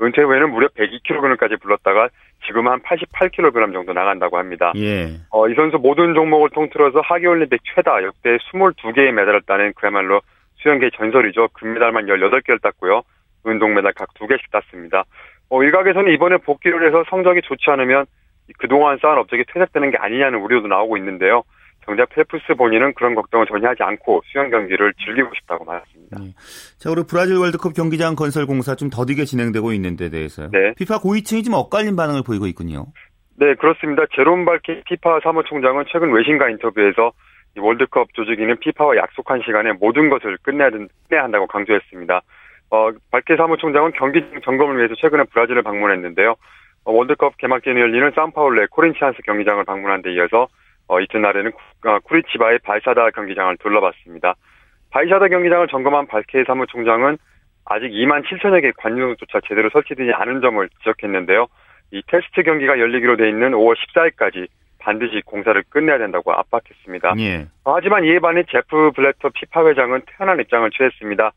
[0.02, 2.10] 은퇴 후에는 무려 102kg까지 불렀다가
[2.46, 4.74] 지금 한 88kg 정도 나간다고 합니다.
[4.76, 5.14] 예.
[5.30, 10.22] 어, 이 선수 모든 종목을 통틀어서 하계올림픽 최다 역대 22개의 메달을 따낸 그야말로
[10.56, 11.50] 수영계 전설이죠.
[11.54, 13.04] 금메달만 18개를 땄고요.
[13.44, 15.04] 운동메달 각 2개씩 땄습니다.
[15.50, 18.06] 어, 일각에서는 이번에 복귀를 해서 성적이 좋지 않으면
[18.58, 21.44] 그동안 쌓은 업적이 퇴색되는 게 아니냐는 우려도 나오고 있는데요.
[21.86, 26.18] 정작 펠프스 본인은 그런 걱정을 전혀 하지 않고 수영 경기를 즐기고 싶다고 말했습니다.
[26.78, 30.50] 자, 우리 브라질 월드컵 경기장 건설 공사 좀 더디게 진행되고 있는 데 대해서요.
[30.52, 30.74] 네.
[30.78, 32.86] 피파 고위층이 좀 엇갈린 반응을 보이고 있군요.
[33.36, 34.04] 네, 그렇습니다.
[34.16, 37.12] 제롬 발키 피파 사무총장은 최근 외신과 인터뷰에서
[37.56, 40.70] 이 월드컵 조직위는 피파와 약속한 시간에 모든 것을 끝내야,
[41.10, 42.22] 한다고 강조했습니다.
[42.72, 46.36] 어, 발케 사무총장은 경기 점검을 위해서 최근에 브라질을 방문했는데요.
[46.86, 50.48] 어, 월드컵 개막전이 열리는 산파울레 코린치안스 경기장을 방문한 데 이어서
[50.94, 54.36] 어, 이튿날에는 쿠- 어, 쿠리치바의 발사다 경기장을 둘러봤습니다.
[54.92, 57.18] 발사다 경기장을 점검한 발케 사무총장은
[57.66, 61.48] 아직 2만 7천여 개의 관중석조차 제대로 설치되지 않은 점을 지적했는데요.
[61.92, 64.48] 이 테스트 경기가 열리기로 돼 있는 5월 14일까지
[64.80, 67.16] 반드시 공사를 끝내야 된다고 압박했습니다.
[67.20, 67.48] 예.
[67.64, 71.32] 어, 하지만 이에 반해 제프 블래터 피파 회장은 태연한 입장을 취했습니다.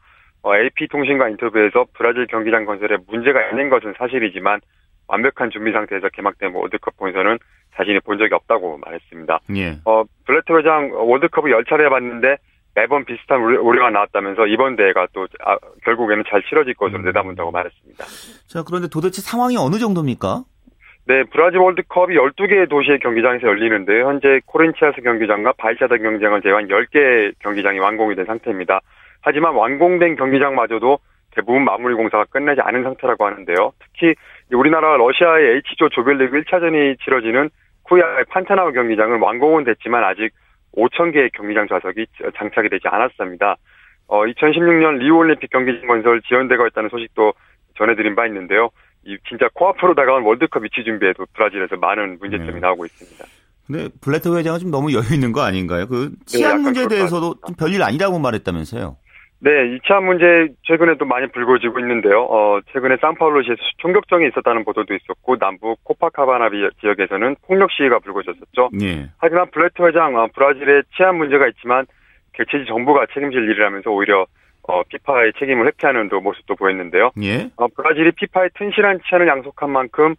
[0.44, 4.60] AP통신과 인터뷰에서 브라질 경기장 건설에 문제가 있는 것은 사실이지만
[5.08, 7.38] 완벽한 준비 상태에서 개막된 월드컵 본선은
[7.76, 9.40] 자신이 본 적이 없다고 말했습니다.
[9.56, 9.78] 예.
[9.84, 12.36] 어, 블래터 회장 월드컵을 열 차례 해봤는데
[12.74, 18.04] 매번 비슷한 우려- 우려가 나왔다면서 이번 대회가 또 아, 결국에는 잘 치러질 것으로 내다본다고 말했습니다.
[18.48, 20.42] 자, 그런데 도대체 상황이 어느 정도입니까?
[21.08, 24.08] 네, 브라질 월드컵이 12개의 도시의 경기장에서 열리는데요.
[24.08, 28.80] 현재 코린치아스 경기장과 바이샤다 경기장을 제외한 10개의 경기장이 완공이 된 상태입니다.
[29.22, 30.98] 하지만 완공된 경기장마저도
[31.30, 33.72] 대부분 마무리 공사가 끝나지 않은 상태라고 하는데요.
[33.78, 34.14] 특히
[34.52, 37.50] 우리나라 러시아의 H조 조별리그 1차전이 치러지는
[37.82, 40.30] 쿠야의 판타나우 경기장은 완공은 됐지만 아직
[40.76, 42.06] 5천 개의 경기장 좌석이
[42.36, 43.56] 장착이 되지 않았습니다.
[44.08, 47.32] 어, 2016년 리우올림픽 경기장 건설 지연되고 있다는 소식도
[47.76, 48.70] 전해드린 바 있는데요.
[49.04, 52.60] 이 진짜 코앞으로 다가온 월드컵 유치 준비에도 브라질에서 많은 문제점이 네.
[52.60, 53.24] 나오고 있습니다.
[53.66, 55.88] 근데 블레터 회장은 좀 너무 여유 있는 거 아닌가요?
[55.88, 58.96] 그 치안 네, 문제에 대해서도 별일 아니라고 말했다면서요.
[59.38, 62.22] 네, 이 치안 문제 최근에 또 많이 불거지고 있는데요.
[62.22, 68.70] 어, 최근에 상파울루시에서 총격전이 있었다는 보도도 있었고 남부 코파카바나 비- 지역에서는 폭력 시위가 불거졌었죠.
[68.82, 69.10] 예.
[69.18, 71.86] 하지만 블레트 회장 어, 브라질에 치안 문제가 있지만
[72.32, 74.26] 개최지 정부가 책임질 일이라면서 오히려
[74.68, 77.10] 어, 피파의 책임을 회피하는 또 모습도 보였는데요.
[77.22, 77.50] 예.
[77.56, 80.14] 어, 브라질이 피파의 튼실한 치안을 약속한 만큼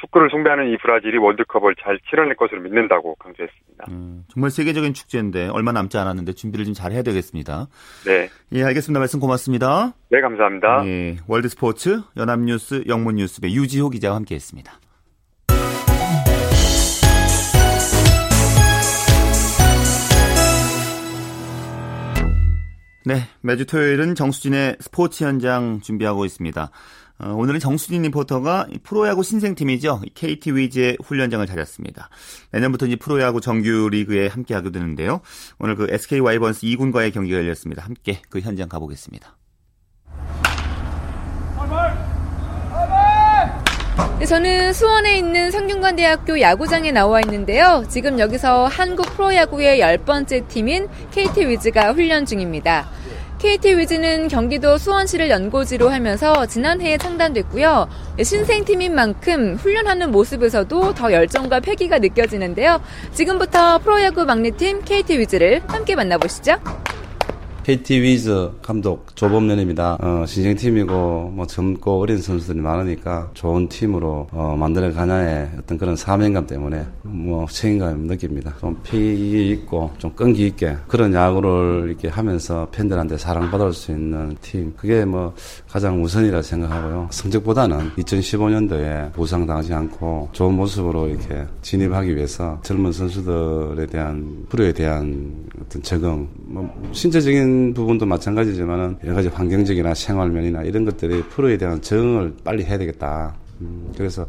[0.00, 3.86] 축구를 숭배하는 이 브라질이 월드컵을 잘 치러낼 것으로 믿는다고 강조했습니다.
[3.90, 7.66] 음, 정말 세계적인 축제인데 얼마 남지 않았는데 준비를 좀 잘 해야 되겠습니다.
[8.06, 9.00] 네, 예, 알겠습니다.
[9.00, 9.92] 말씀 고맙습니다.
[10.08, 10.86] 네 감사합니다.
[10.86, 14.72] 예, 월드 스포츠 연합뉴스 영문뉴스부 유지호 기자와 함께했습니다.
[23.06, 26.70] 네, 매주 토요일은 정수진의 스포츠 현장 준비하고 있습니다.
[27.22, 30.00] 어, 오늘은 정수진 리포터가 이 프로야구 신생팀이죠.
[30.06, 32.08] 이 KT 위즈의 훈련장을 찾았습니다.
[32.50, 35.20] 내년부터 이제 프로야구 정규 리그에 함께하게 되는데요.
[35.58, 37.84] 오늘 그 SK 와이번스 2군과의 경기가 열렸습니다.
[37.84, 39.36] 함께 그 현장 가보겠습니다.
[44.18, 47.84] 네, 저는 수원에 있는 성균관대학교 야구장에 나와 있는데요.
[47.88, 52.88] 지금 여기서 한국 프로야구의 열 번째 팀인 KT 위즈가 훈련 중입니다.
[53.40, 57.88] KT 위즈는 경기도 수원시를 연고지로 하면서 지난해에 창단됐고요.
[58.22, 62.82] 신생팀인 만큼 훈련하는 모습에서도 더 열정과 패기가 느껴지는데요.
[63.14, 66.60] 지금부터 프로야구 막내팀 KT 위즈를 함께 만나보시죠.
[67.70, 69.98] KT 위즈 감독 조범련입니다.
[70.00, 76.48] 어, 신생팀이고 뭐 젊고 어린 선수들이 많으니까 좋은 팀으로 어, 만들어 가냐의 어떤 그런 사명감
[76.48, 78.56] 때문에 뭐 책임감 느낍니다.
[78.58, 84.74] 좀 피기 있고 좀 끈기 있게 그런 야구를 이렇게 하면서 팬들한테 사랑받을 수 있는 팀
[84.76, 85.32] 그게 뭐
[85.68, 87.06] 가장 우선이라 생각하고요.
[87.12, 95.46] 성적보다는 2015년도에 부상 당하지 않고 좋은 모습으로 이렇게 진입하기 위해서 젊은 선수들에 대한 프로에 대한
[95.62, 102.34] 어떤 적응 뭐 신체적인 부분도 마찬가지지만은 여러 가지 환경적이나 생활면이나 이런 것들이 프로에 대한 적응을
[102.44, 103.34] 빨리 해야 되겠다.
[103.60, 104.26] 음, 그래서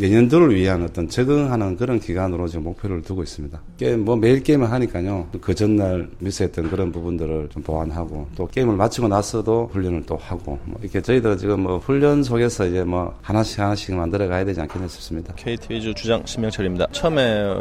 [0.00, 3.60] 내년도를 위한 어떤 적응하는 그런 기간으로 지금 목표를 두고 있습니다.
[3.76, 5.28] 게임, 뭐 매일 게임을 하니까요.
[5.40, 10.78] 그 전날 미스했던 그런 부분들을 좀 보완하고 또 게임을 마치고 나서도 훈련을 또 하고 뭐
[10.82, 15.32] 이렇게 저희들 지금 뭐 훈련 속에서 이제 뭐 하나씩 하나씩 만들어 가야 되지 않겠나 싶습니다.
[15.34, 16.88] KT 위주 주장 신명철입니다.
[16.90, 17.54] 처음에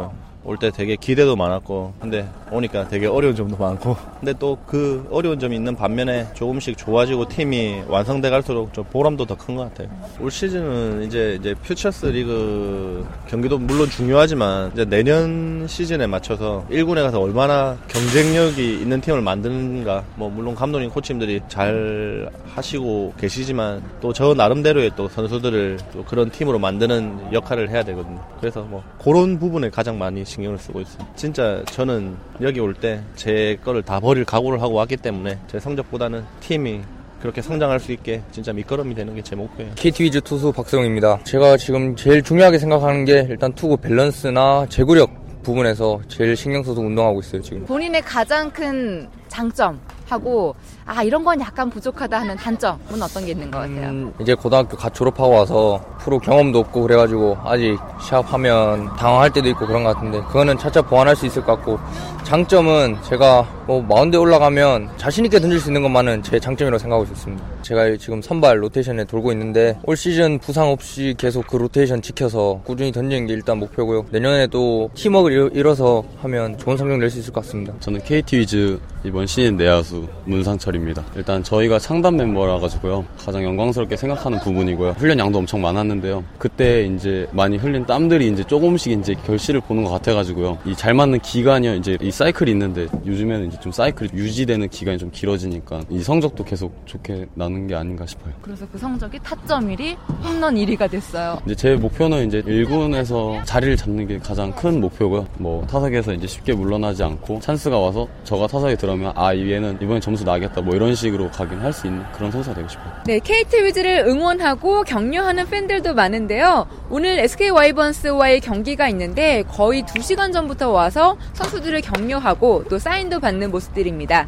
[0.43, 5.39] 올 때 되게 기대도 많았고 근데 오니까 되게 어려운 점도 많고 근데 또 그 어려운
[5.39, 9.89] 점이 있는 반면에 조금씩 좋아지고 팀이 완성돼 갈수록 좀 보람도 더 큰 것 같아요.
[10.19, 17.19] 올 시즌은 이제 이제 퓨처스 리그 경기도 물론 중요하지만 이제 내년 시즌에 맞춰서 1군에 가서
[17.19, 24.91] 얼마나 경쟁력이 있는 팀을 만드는가 뭐 물론 감독님 코치님들이 잘 하시고 계시지만 또 저 나름대로의
[24.95, 28.21] 또 선수들을 또 그런 팀으로 만드는 역할을 해야 되거든요.
[28.39, 31.05] 그래서 뭐 그런 부분에 가장 많이 신경을 쓰고 있어요.
[31.15, 36.23] 진짜 저는 여기 올 때 제 거를 다 버릴 각오를 하고 왔기 때문에 제 성적보다는
[36.39, 36.81] 팀이
[37.21, 39.73] 그렇게 성장할 수 있게 진짜 밑거름이 되는 게 제 목표예요.
[39.75, 41.19] KT 위즈 투수 박세웅입니다.
[41.23, 45.11] 제가 지금 제일 중요하게 생각하는 게 일단 투구 밸런스나 제구력
[45.43, 47.65] 부분에서 제일 신경 써서 운동하고 있어요 지금.
[47.65, 50.55] 본인의 가장 큰 장점하고
[50.93, 53.89] 아 이런 건 약간 부족하다 하는 단점은 어떤 게 있는 것 같아요?
[53.89, 59.65] 음, 이제 고등학교 갓 졸업하고 와서 프로 경험도 없고 그래가지고 아직 시합하면 당황할 때도 있고
[59.67, 61.79] 그런 것 같은데 그거는 차차 보완할 수 있을 것 같고
[62.23, 67.43] 장점은 제가 뭐 마운드에 올라가면 자신 있게 던질 수 있는 것만은 제 장점이라고 생각하고 있습니다.
[67.61, 72.91] 제가 지금 선발 로테이션에 돌고 있는데 올 시즌 부상 없이 계속 그 로테이션 지켜서 꾸준히
[72.91, 74.05] 던지는 게 일단 목표고요.
[74.11, 77.73] 내년에도 팀워크를 이뤄서 하면 좋은 성적 낼 수 있을 것 같습니다.
[77.79, 80.80] 저는 KT 위즈 이번 신인 내야수 문상철입니다.
[81.15, 83.05] 일단 저희가 창단 멤버라 가지고요.
[83.17, 84.91] 가장 영광스럽게 생각하는 부분이고요.
[84.97, 86.23] 훈련 양도 엄청 많았는데요.
[86.37, 90.57] 그때 이제 많이 흘린 땀들이 이제 조금씩 이제 결실을 보는 것 같아 가지고요.
[90.65, 95.11] 이 잘 맞는 기간이 이제 이 사이클이 있는데 요즘에는 이제 좀 사이클이 유지되는 기간이 좀
[95.11, 98.33] 길어지니까 이 성적도 계속 좋게 나는 게 아닌가 싶어요.
[98.41, 101.39] 그래서 그 성적이 타점 1위, 홈런 1위가 됐어요.
[101.45, 105.27] 이제 제 목표는 이제 1군에서 자리를 잡는 게 가장 큰 목표고요.
[105.37, 109.99] 뭐 타석에서 이제 쉽게 물러나지 않고 찬스가 와서 저가 타석에 들어오면 아, 이 얘는 이번에
[109.99, 110.60] 점수 나겠다.
[110.61, 112.91] 뭐 이런 식으로 가긴 할 수 있는 그런 선수가 되고 싶어요.
[113.05, 116.67] 네, KT 위즈를 응원하고 격려하는 팬들도 많은데요.
[116.89, 124.27] 오늘 SK 와이번스와의 경기가 있는데 거의 2시간 전부터 와서 선수들을 격려하고 또 사인도 받는 모습들입니다.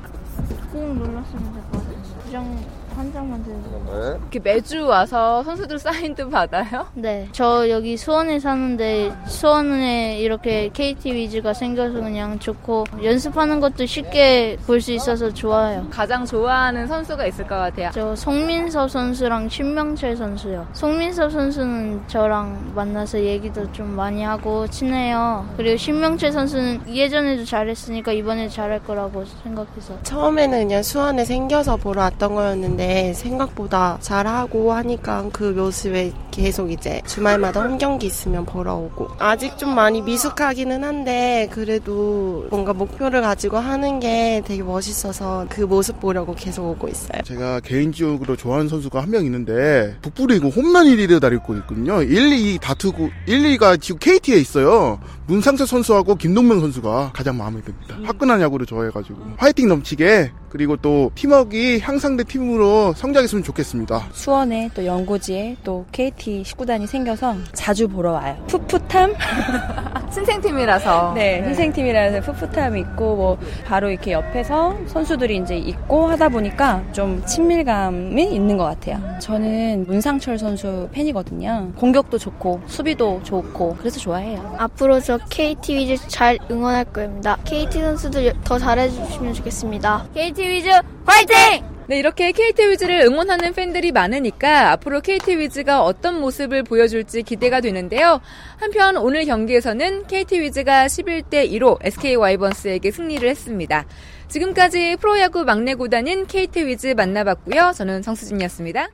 [0.72, 2.74] 꾹 눌렀으면 될것 같아요.
[2.96, 3.73] 한 장만 들고.
[4.20, 6.88] 이렇게 매주 와서 선수들 사인도 받아요?
[6.96, 7.28] 네.
[7.32, 14.84] 저 여기 수원에 사는데 수원에 이렇게 KT 위즈가 생겨서 그냥 좋고 연습하는 것도 쉽게 볼
[14.84, 15.88] 수 있어서 좋아요.
[15.90, 17.90] 가장 좋아하는 선수가 있을 것 같아요.
[17.94, 20.68] 저 송민섭 선수랑 신명철 선수요.
[20.74, 25.48] 송민섭 선수는 저랑 만나서 얘기도 좀 많이 하고 친해요.
[25.56, 30.02] 그리고 신명철 선수는 예전에도 잘했으니까 이번에 잘할 거라고 생각해서.
[30.04, 37.62] 처음에는 그냥 수원에 생겨서 보러 왔던 거였는데 생각보다 잘하고 하니까 그 모습에 계속 이제 주말마다
[37.62, 44.00] 홈 경기 있으면 보러 오고 아직 좀 많이 미숙하기는 한데 그래도 뭔가 목표를 가지고 하는
[44.00, 47.22] 게 되게 멋있어서 그 모습 보려고 계속 오고 있어요.
[47.24, 52.02] 제가 개인적으로 좋아하는 선수가 한 명 있는데 북부리그 홈런 1위를 달리고 있거든요.
[52.02, 55.00] 1, 2 다투고 1, 2가 지금 KT에 있어요.
[55.28, 57.96] 문상철 선수하고 김동명 선수가 가장 마음에 듭니다.
[58.06, 64.10] 화끈한 야구를 좋아해가지고 화이팅 넘치게 그리고 또 팀워크가 향상된 팀으로 성장했으면 좋겠습니다.
[64.14, 68.38] 수원에 또 연고지에 또 KT 식구단이 생겨서 자주 보러 와요.
[68.48, 69.16] 풋풋함?
[70.14, 71.14] 신생팀이라서.
[71.16, 78.24] 네, 신생팀이라서 풋풋함이 있고 뭐 바로 이렇게 옆에서 선수들이 이제 있고 하다 보니까 좀 친밀감이
[78.34, 79.02] 있는 것 같아요.
[79.20, 81.72] 저는 문상철 선수 팬이거든요.
[81.76, 84.56] 공격도 좋고 수비도 좋고 그래서 좋아해요.
[84.60, 87.38] 앞으로 저 KT 위즈 잘 응원할 겁니다.
[87.44, 90.06] KT 선수들 더 잘해주시면 좋겠습니다.
[90.14, 90.70] KT 위즈
[91.06, 91.73] 화이팅!
[91.86, 98.22] 네, 이렇게 KT 위즈를 응원하는 팬들이 많으니까 앞으로 KT 위즈가 어떤 모습을 보여줄지 기대가 되는데요.
[98.58, 103.86] 한편 오늘 경기에서는 KT 위즈가 11대 2로 SK 와이번스에게 승리를 했습니다.
[104.30, 107.74] 지금까지 프로야구 막내 구단인 KT 위즈 만나봤고요.
[107.76, 108.88] 저는 정수진이었습니다.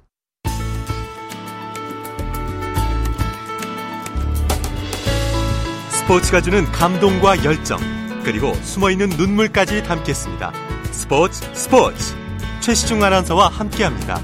[5.92, 7.78] 스포츠가 주는 감동과 열정,
[8.24, 10.52] 그리고 숨어있는 눈물까지 담겠습니다.
[10.92, 12.16] 스포츠 스포츠
[12.62, 14.20] 최시중 아나운서와 함께합니다.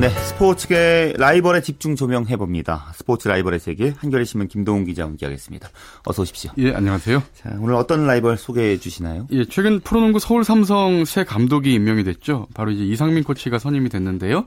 [0.00, 2.90] 네, 스포츠계 라이벌에 집중 조명해 봅니다.
[2.94, 5.68] 스포츠 라이벌의 세계, 한겨레 신문 김동훈 기자 함께하겠습니다.
[6.06, 6.52] 어서 오십시오.
[6.56, 7.22] 예, 안녕하세요.
[7.34, 9.26] 자, 오늘 어떤 라이벌 소개해 주시나요?
[9.32, 12.46] 예, 최근 프로농구 서울 삼성 새 감독이 임명이 됐죠.
[12.54, 14.46] 바로 이제 이상민 코치가 선임이 됐는데요.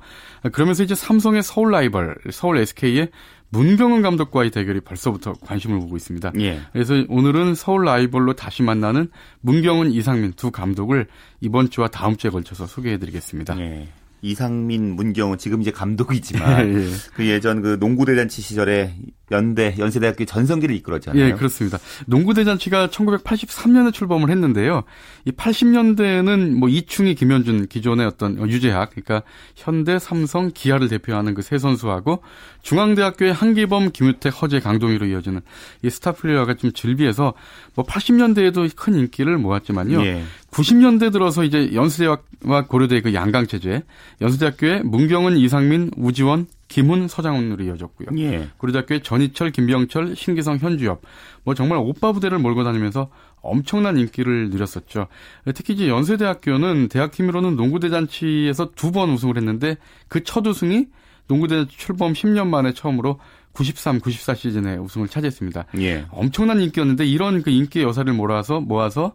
[0.54, 3.10] 그러면서 이제 삼성의 서울 라이벌, 서울 SK의
[3.54, 6.32] 문경은 감독과의 대결이 벌써부터 관심을 보고 있습니다.
[6.40, 6.60] 예.
[6.74, 9.10] 그래서 오늘은 서울 라이벌로 다시 만나는
[9.42, 11.06] 문경은 이상민 두 감독을
[11.40, 13.60] 이번 주와 다음 주에 걸쳐서 소개해 드리겠습니다.
[13.60, 13.88] 예.
[14.24, 16.88] 이상민, 문경은 지금 이제 감독이지만 예.
[17.14, 18.96] 그 예전 그 농구 대잔치 시절에
[19.32, 21.24] 연대 연세대학교 전성기를 이끌었잖아요.
[21.24, 21.78] 예, 그렇습니다.
[22.06, 24.84] 농구 대잔치가 1983년에 출범을 했는데요.
[25.26, 29.24] 이 80년대에는 뭐 이충희, 김현준 기존의 어떤 유재학, 그러니까
[29.56, 32.24] 현대, 삼성, 기아를 대표하는 그 세 선수하고
[32.62, 35.42] 중앙대학교의 한기범, 김유택, 허재, 강동희로 이어지는
[35.84, 37.34] 이 스타 플레이어가 좀 즐비해서
[37.76, 40.04] 뭐 80년대에도 큰 인기를 모았지만요.
[40.06, 40.24] 예.
[40.52, 43.84] 90년대 들어서 이제 연세대와 고려대 그 양강 체제,
[44.22, 48.10] 연세대학교의 문경은, 이상민, 우지원, 김훈, 서장훈으로 이어졌고요.
[48.20, 48.50] 예.
[48.58, 51.02] 고려대학교의 전희철, 김병철, 신기성, 현주엽,
[51.44, 53.10] 뭐 정말 오빠 부대를 몰고 다니면서
[53.42, 55.08] 엄청난 인기를 누렸었죠.
[55.54, 59.78] 특히 이제 연세대학교는 대학팀으로는 농구대잔치에서 두 번 우승을 했는데
[60.08, 60.88] 그 첫 우승이
[61.28, 63.20] 농구대잔치 출범 10년 만에 처음으로
[63.54, 65.66] 93, 94 시즌에 우승을 차지했습니다.
[65.80, 66.06] 예.
[66.10, 69.14] 엄청난 인기였는데 이런 그 인기의 여사를 몰아서 모아서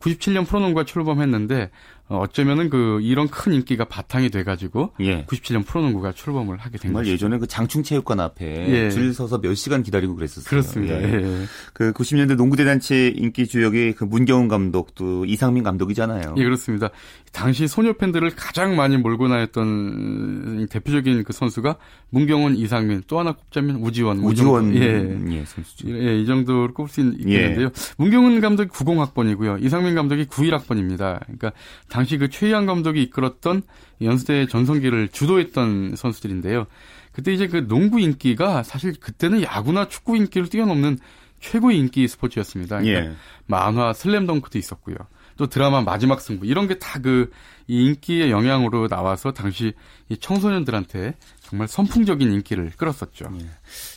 [0.00, 1.70] 97년 프로농구가 출범했는데
[2.10, 5.24] 어쩌면은 그 이런 큰 인기가 바탕이 돼가지고 예.
[5.26, 7.12] 97년 프로농구가 출범을 하게 된 정말 거죠.
[7.12, 8.90] 예전에 그 장충체육관 앞에 예.
[8.90, 10.48] 줄 서서 몇 시간 기다리고 그랬었어요.
[10.48, 11.00] 그렇습니다.
[11.00, 11.46] 예.
[11.72, 16.34] 그 90년대 농구 대잔치 인기 주역이 그 문경은 감독 또 이상민 감독이잖아요.
[16.36, 16.90] 예, 그렇습니다.
[17.32, 21.76] 당시 소녀 팬들을 가장 많이 몰고 다녔던 대표적인 그 선수가
[22.10, 24.18] 문경은, 이상민, 또 하나 꼽자면 우지원.
[24.18, 25.16] 우지원 예.
[25.30, 25.88] 예, 선수죠.
[25.90, 27.66] 예, 이 정도로 꼽을 수 있겠는데요.
[27.66, 27.70] 예.
[27.98, 29.62] 문경은 감독이 90학번이고요.
[29.62, 31.20] 이상민 감독이 91학번입니다.
[31.20, 31.52] 그러니까
[31.88, 33.62] 당시 그 최희양 감독이 이끌었던
[34.02, 36.66] 연수대 전성기를 주도했던 선수들인데요.
[37.12, 40.98] 그때 이제 그 농구 인기가 사실 그때는 야구나 축구 인기를 뛰어넘는
[41.40, 42.80] 최고의 인기 스포츠였습니다.
[42.80, 43.16] 그러니까 예.
[43.46, 44.96] 만화 슬램덩크도 있었고요.
[45.36, 47.30] 또 드라마 마지막 승부 이런 게 다 그
[47.66, 49.72] 인기의 영향으로 나와서 당시
[50.08, 53.32] 이 청소년들한테 정말 선풍적인 인기를 끌었었죠.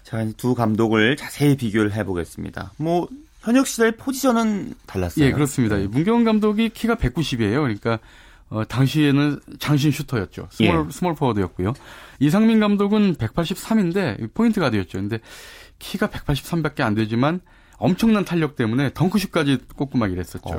[0.04, 2.74] 자, 두 감독을 자세히 비교를 해보겠습니다.
[2.78, 3.10] 뭐
[3.44, 5.26] 현역 시절 포지션은 달랐어요.
[5.26, 5.78] 예, 그렇습니다.
[5.78, 7.62] 이 문경은 감독이 키가 190이에요.
[7.62, 8.00] 그러니까
[8.50, 10.48] 어, 당시에는 장신 슈터였죠.
[10.52, 10.92] 스몰, 예.
[10.92, 11.74] 스몰 포워드였고요.
[12.20, 15.00] 이상민 감독은 183인데 포인트 가드였죠.
[15.00, 15.20] 근데
[15.80, 17.42] 키가 183밖에 안 되지만
[17.78, 19.58] 엄청난 탄력 때문에 덩크슛까지.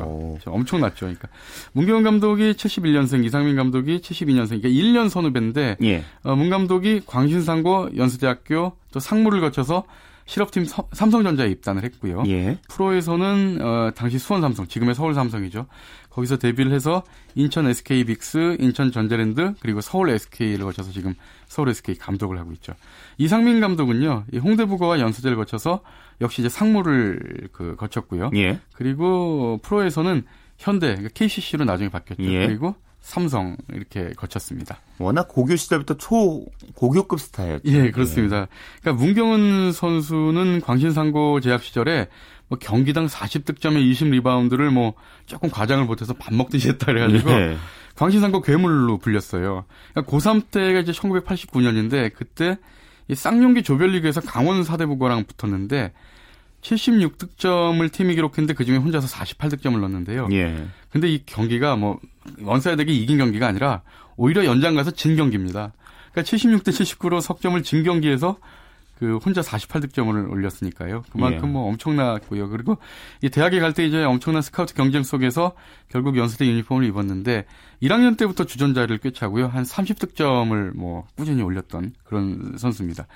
[0.04, 0.32] 오.
[0.32, 0.50] 그렇죠.
[0.50, 1.06] 엄청났죠.
[1.06, 1.28] 그러니까
[1.72, 6.04] 문경은 감독이 71년생, 이상민 감독이 72년생, 그러니까 1년 선후배인데 예.
[6.22, 9.84] 어, 문 감독이 광신상고 연세대학교 또 상무를 거쳐서
[10.26, 12.22] 실업팀 서- 삼성전자에 입단을 했고요.
[12.28, 12.58] 예.
[12.68, 15.66] 프로에서는 어, 당시 수원 삼성, 지금의 서울 삼성이죠.
[16.10, 17.02] 거기서 데뷔를 해서
[17.34, 21.14] 인천 SK 빅스, 인천 전자랜드 그리고 서울 SK를 거쳐서 지금
[21.46, 22.72] 서울 SK 감독을 하고 있죠.
[23.18, 25.80] 이상민 감독은요, 이 홍대부고와 연수대를 거쳐서
[26.20, 28.30] 역시 이제 상무를 그 거쳤고요.
[28.36, 28.60] 예.
[28.74, 30.22] 그리고 프로에서는
[30.56, 32.22] 현대, 그러니까 KCC로 나중에 바뀌었죠.
[32.24, 32.46] 예.
[32.46, 34.78] 그리고 삼성 이렇게 거쳤습니다.
[34.98, 37.60] 워낙 고교 시절부터 초 고교급 스타였죠.
[37.66, 38.48] 예, 그렇습니다.
[38.80, 42.08] 그러니까 문경은 선수는 광신상고 재학 시절에
[42.48, 44.94] 뭐 경기당 40득점에 20 리바운드를 뭐
[45.26, 47.56] 조금 과장을 보태서 밥 먹듯이 했다 그래가지고 예.
[47.94, 49.66] 광신상고 괴물로 불렸어요.
[49.92, 52.56] 그러니까 고3 때가 이제 1989년인데 그때
[53.08, 55.92] 이 쌍용기 조별리그에서 강원 사대부고랑 붙었는데
[56.64, 60.28] 76득점을 팀이 기록했는데 그중에 혼자서 48득점을 넣었는데요.
[60.32, 60.66] 예.
[60.90, 62.00] 근데 이 경기가 뭐
[62.42, 63.82] one side하게 이긴 경기가 아니라
[64.16, 65.72] 오히려 연장 가서 진 경기입니다.
[66.12, 68.38] 그러니까 76대 79로 석점을 진 경기에서
[68.98, 71.02] 그 혼자 48득점을 올렸으니까요.
[71.10, 71.52] 그만큼 예.
[71.52, 72.48] 뭐 엄청났고요.
[72.48, 72.78] 그리고
[73.22, 75.52] 이 대학에 갈 때 이제 엄청난 스카우트 경쟁 속에서
[75.90, 77.44] 결국 연세대 유니폼을 입었는데
[77.82, 79.48] 1학년 때부터 주전 자리를 꿰차고요.
[79.48, 83.06] 한 30득점을 뭐 꾸준히 올렸던 그런 선수입니다.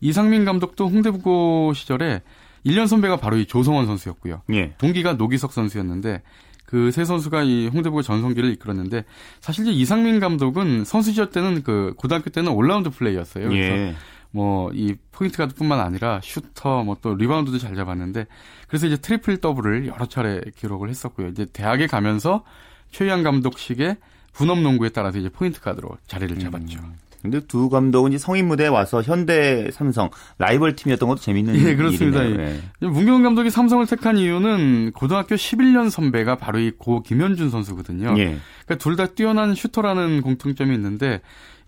[0.00, 2.22] 이상민 감독도 홍대부고 시절에
[2.68, 4.42] 1년 선배가 바로 이 조성원 선수였고요.
[4.52, 4.74] 예.
[4.78, 6.22] 동기가 노기석 선수였는데
[6.66, 9.04] 그 세 선수가 이 홍대부고 전성기를 이끌었는데
[9.40, 13.48] 사실 이제 이상민 감독은 선수 시절 때는 그 고등학교 때는 올라운드 플레이어였어요.
[13.48, 13.94] 그래서 예.
[14.32, 18.26] 뭐 이 포인트 가드뿐만 아니라 슈터 뭐 또 리바운드도 잘 잡았는데
[18.68, 21.28] 그래서 이제 트리플 더블을 여러 차례 기록을 했었고요.
[21.28, 22.44] 이제 대학에 가면서
[22.90, 23.96] 최희암 감독식의
[24.34, 26.78] 분업 농구에 따라서 이제 포인트 가드로 자리를 잡았죠.
[26.80, 26.94] 음.
[27.22, 32.22] 근데 두 감독은 이제 성인 무대에 와서 현대 삼성 라이벌 팀이었던 것도 재밌는 예, 그렇습니다.
[32.22, 32.48] 일이네요.
[32.82, 32.86] 예.
[32.86, 38.14] 문경은 감독이 삼성을 택한 이유는 고등학교 11년 선배가 바로 이 고 김현준 선수거든요.
[38.18, 38.38] 예.
[38.64, 41.20] 그러니까 둘 다 뛰어난 슈터라는 공통점이 있는데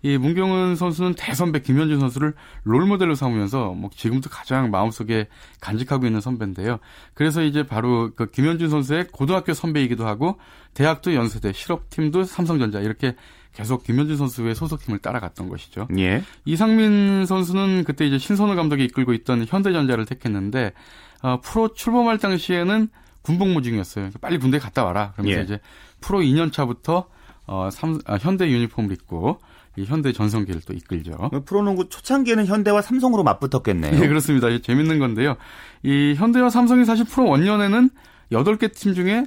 [0.03, 2.33] 이 문경은 선수는 대선배 김현준 선수를
[2.63, 5.27] 롤모델로 삼으면서 뭐 지금도 가장 마음속에
[5.59, 6.79] 간직하고 있는 선배인데요.
[7.13, 10.37] 그래서 이제 바로 그 김현준 선수의 고등학교 선배이기도 하고
[10.73, 13.15] 대학도 연세대, 실업팀도 삼성전자 이렇게
[13.53, 15.87] 계속 김현준 선수의 소속팀을 따라갔던 것이죠.
[15.97, 16.23] 예.
[16.45, 20.73] 이상민 선수는 그때 이제 신선우 감독이 이끌고 있던 현대전자를 택했는데
[21.21, 22.87] 어, 프로 출범할 당시에는
[23.21, 24.09] 군복무 중이었어요.
[24.19, 25.11] 빨리 군대 갔다 와라.
[25.13, 25.43] 그러면서 예.
[25.43, 25.59] 이제
[25.99, 27.07] 프로 2년 차부터
[27.45, 29.39] 어, 삼, 아, 현대 유니폼을 입고
[29.77, 31.29] 이 현대 전성기를 또 이끌죠.
[31.45, 33.99] 프로농구 초창기에는 현대와 삼성으로 맞붙었겠네요.
[33.99, 34.47] 네, 그렇습니다.
[34.59, 35.37] 재밌는 건데요.
[35.83, 37.89] 이 현대와 삼성이 사실 프로 원년에는
[38.31, 39.25] 8개 팀 중에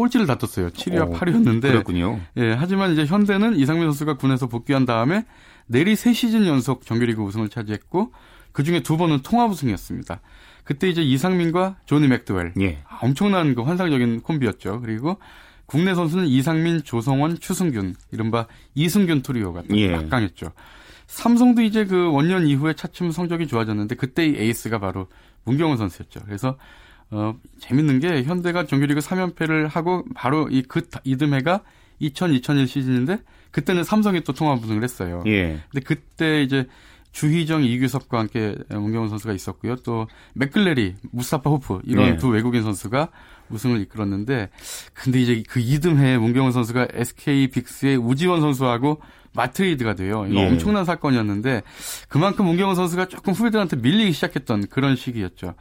[0.00, 0.70] 꼴찌를 다퉜어요.
[0.70, 1.62] 7위와 오, 8위였는데.
[1.62, 2.20] 그렇군요.
[2.38, 5.26] 예, 하지만 이제 현대는 이상민 선수가 군에서 복귀한 다음에
[5.66, 8.12] 내리 3시즌 연속 정규리그 우승을 차지했고
[8.52, 10.20] 그 중에 두 번은 통합 우승이었습니다.
[10.64, 12.54] 그때 이제 이상민과 조니 맥드웰.
[12.62, 12.78] 예.
[13.02, 14.80] 엄청난 그 환상적인 콤비였죠.
[14.80, 15.18] 그리고
[15.66, 19.90] 국내 선수는 이상민, 조성원, 추승균, 이른바 이성균 트리오가 예.
[19.90, 20.52] 막강했죠.
[21.08, 25.08] 삼성도 이제 그 원년 이후에 차츰 성적이 좋아졌는데 그때의 에이스가 바로
[25.44, 26.20] 문경은 선수였죠.
[26.24, 26.56] 그래서
[27.10, 31.62] 어 재밌는 게 현대가 정규리그 3연패를 하고 바로 이 그 이듬해가
[31.98, 33.18] 2000, 2001 시즌인데
[33.50, 35.22] 그때는 삼성이 또 통합 우승을 했어요.
[35.26, 35.60] 예.
[35.70, 36.66] 근데 그때 이제
[37.12, 39.74] 주희정, 이규섭과 함께 문경은 선수가 있었고요.
[39.76, 42.16] 또 맥클래리, 무스타파 호프 이런 예.
[42.16, 43.08] 두 외국인 선수가
[43.50, 44.48] 우승을 이끌었는데
[44.94, 49.02] 근데 이제 그 이듬해 문경원 선수가 SK 빅스의 우지원 선수하고
[49.32, 50.24] 마트레이드가 돼요.
[50.30, 50.46] 이거 예.
[50.48, 51.62] 엄청난 사건이었는데
[52.08, 55.54] 그만큼 문경원 선수가 조금 후배들한테 밀리기 시작했던 그런 시기였죠.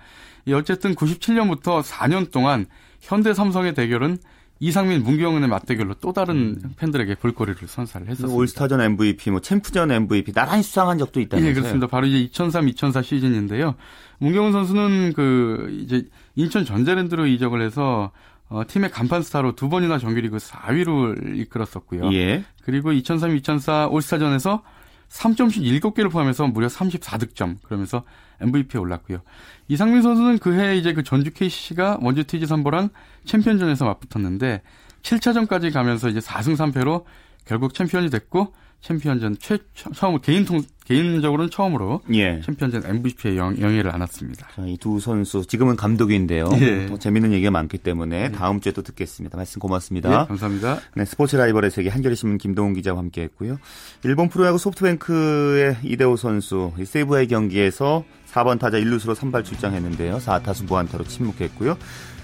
[0.54, 2.66] 어쨌든 97년부터 4년 동안
[3.02, 4.18] 현대 삼성의 대결은
[4.62, 6.74] 이상민, 문경은의 맞대결로 또 다른 음.
[6.78, 8.36] 팬들에게 볼거리를 선사를 했었습니다.
[8.36, 11.50] 올스타전 MVP, 뭐 챔프전 MVP 나란히 수상한 적도 있다면서요?
[11.50, 11.88] 예, 그렇습니다.
[11.88, 13.76] 바로 이제 2003, 2004 시즌인데요.
[14.18, 18.12] 문경은 선수는 그 이제 인천 전자랜드로 이적을 해서
[18.50, 22.12] 어, 팀의 간판 스타로 두 번이나 정규리그 4위를 이끌었었고요.
[22.14, 22.44] 예.
[22.64, 24.64] 그리고 2003, 2004 올스타전에서
[25.10, 27.58] 3점슛 7개를 포함해서 무려 34득점.
[27.64, 28.04] 그러면서
[28.42, 29.20] MVP에 올랐고요.
[29.68, 32.90] 이상민 선수는 그해 이제 그 전주 KC가 원주 TG 삼보랑
[33.26, 34.62] 챔피언전에서 맞붙었는데
[35.04, 37.04] 7차전까지 가면서 이제 4승 3패로
[37.46, 42.40] 결국 챔피언이 됐고 챔피언전 최 처음 개인 통 개인적으로는 처음으로 예.
[42.46, 44.48] 챔피언전 MVP의 영, 예를 안았습니다.
[44.66, 46.50] 이 두 선수 지금은 감독인데요.
[46.62, 46.86] 예.
[46.88, 48.32] 또 재밌는 얘기가 많기 때문에 예.
[48.32, 49.36] 다음 주에 또 듣겠습니다.
[49.36, 50.10] 말씀 고맙습니다.
[50.10, 50.80] 네, 감사합니다.
[50.96, 53.60] 네, 스포츠 라이벌의 세계 한겨레 신문 김동훈 기자와 함께했고요.
[54.06, 60.18] 일본 프로야구 소프트뱅크의 이대호 선수 세이브와의 경기에서 4번 타자 1루수로 선발 출장했는데요.
[60.18, 61.78] 4타수 무안타로 침묵했고요.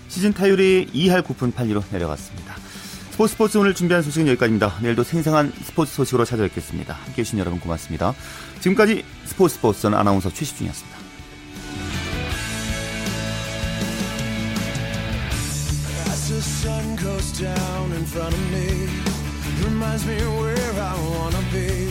[0.08, 2.56] 시즌 타율이 2할 9푼 8리로 내려갔습니다.
[3.12, 4.80] 스포츠 스포츠 오늘 준비한 소식은 여기까지입니다.
[4.82, 6.93] 내일도 생생한 스포츠 소식으로 찾아뵙겠습니다.
[6.93, 8.14] 함께해 주신 여러분 고맙습니다.
[8.60, 10.95] 지금까지 스포츠 스포츠는 아나운서 최시중이었습니다.
[19.66, 21.85] reminds me where I wanna be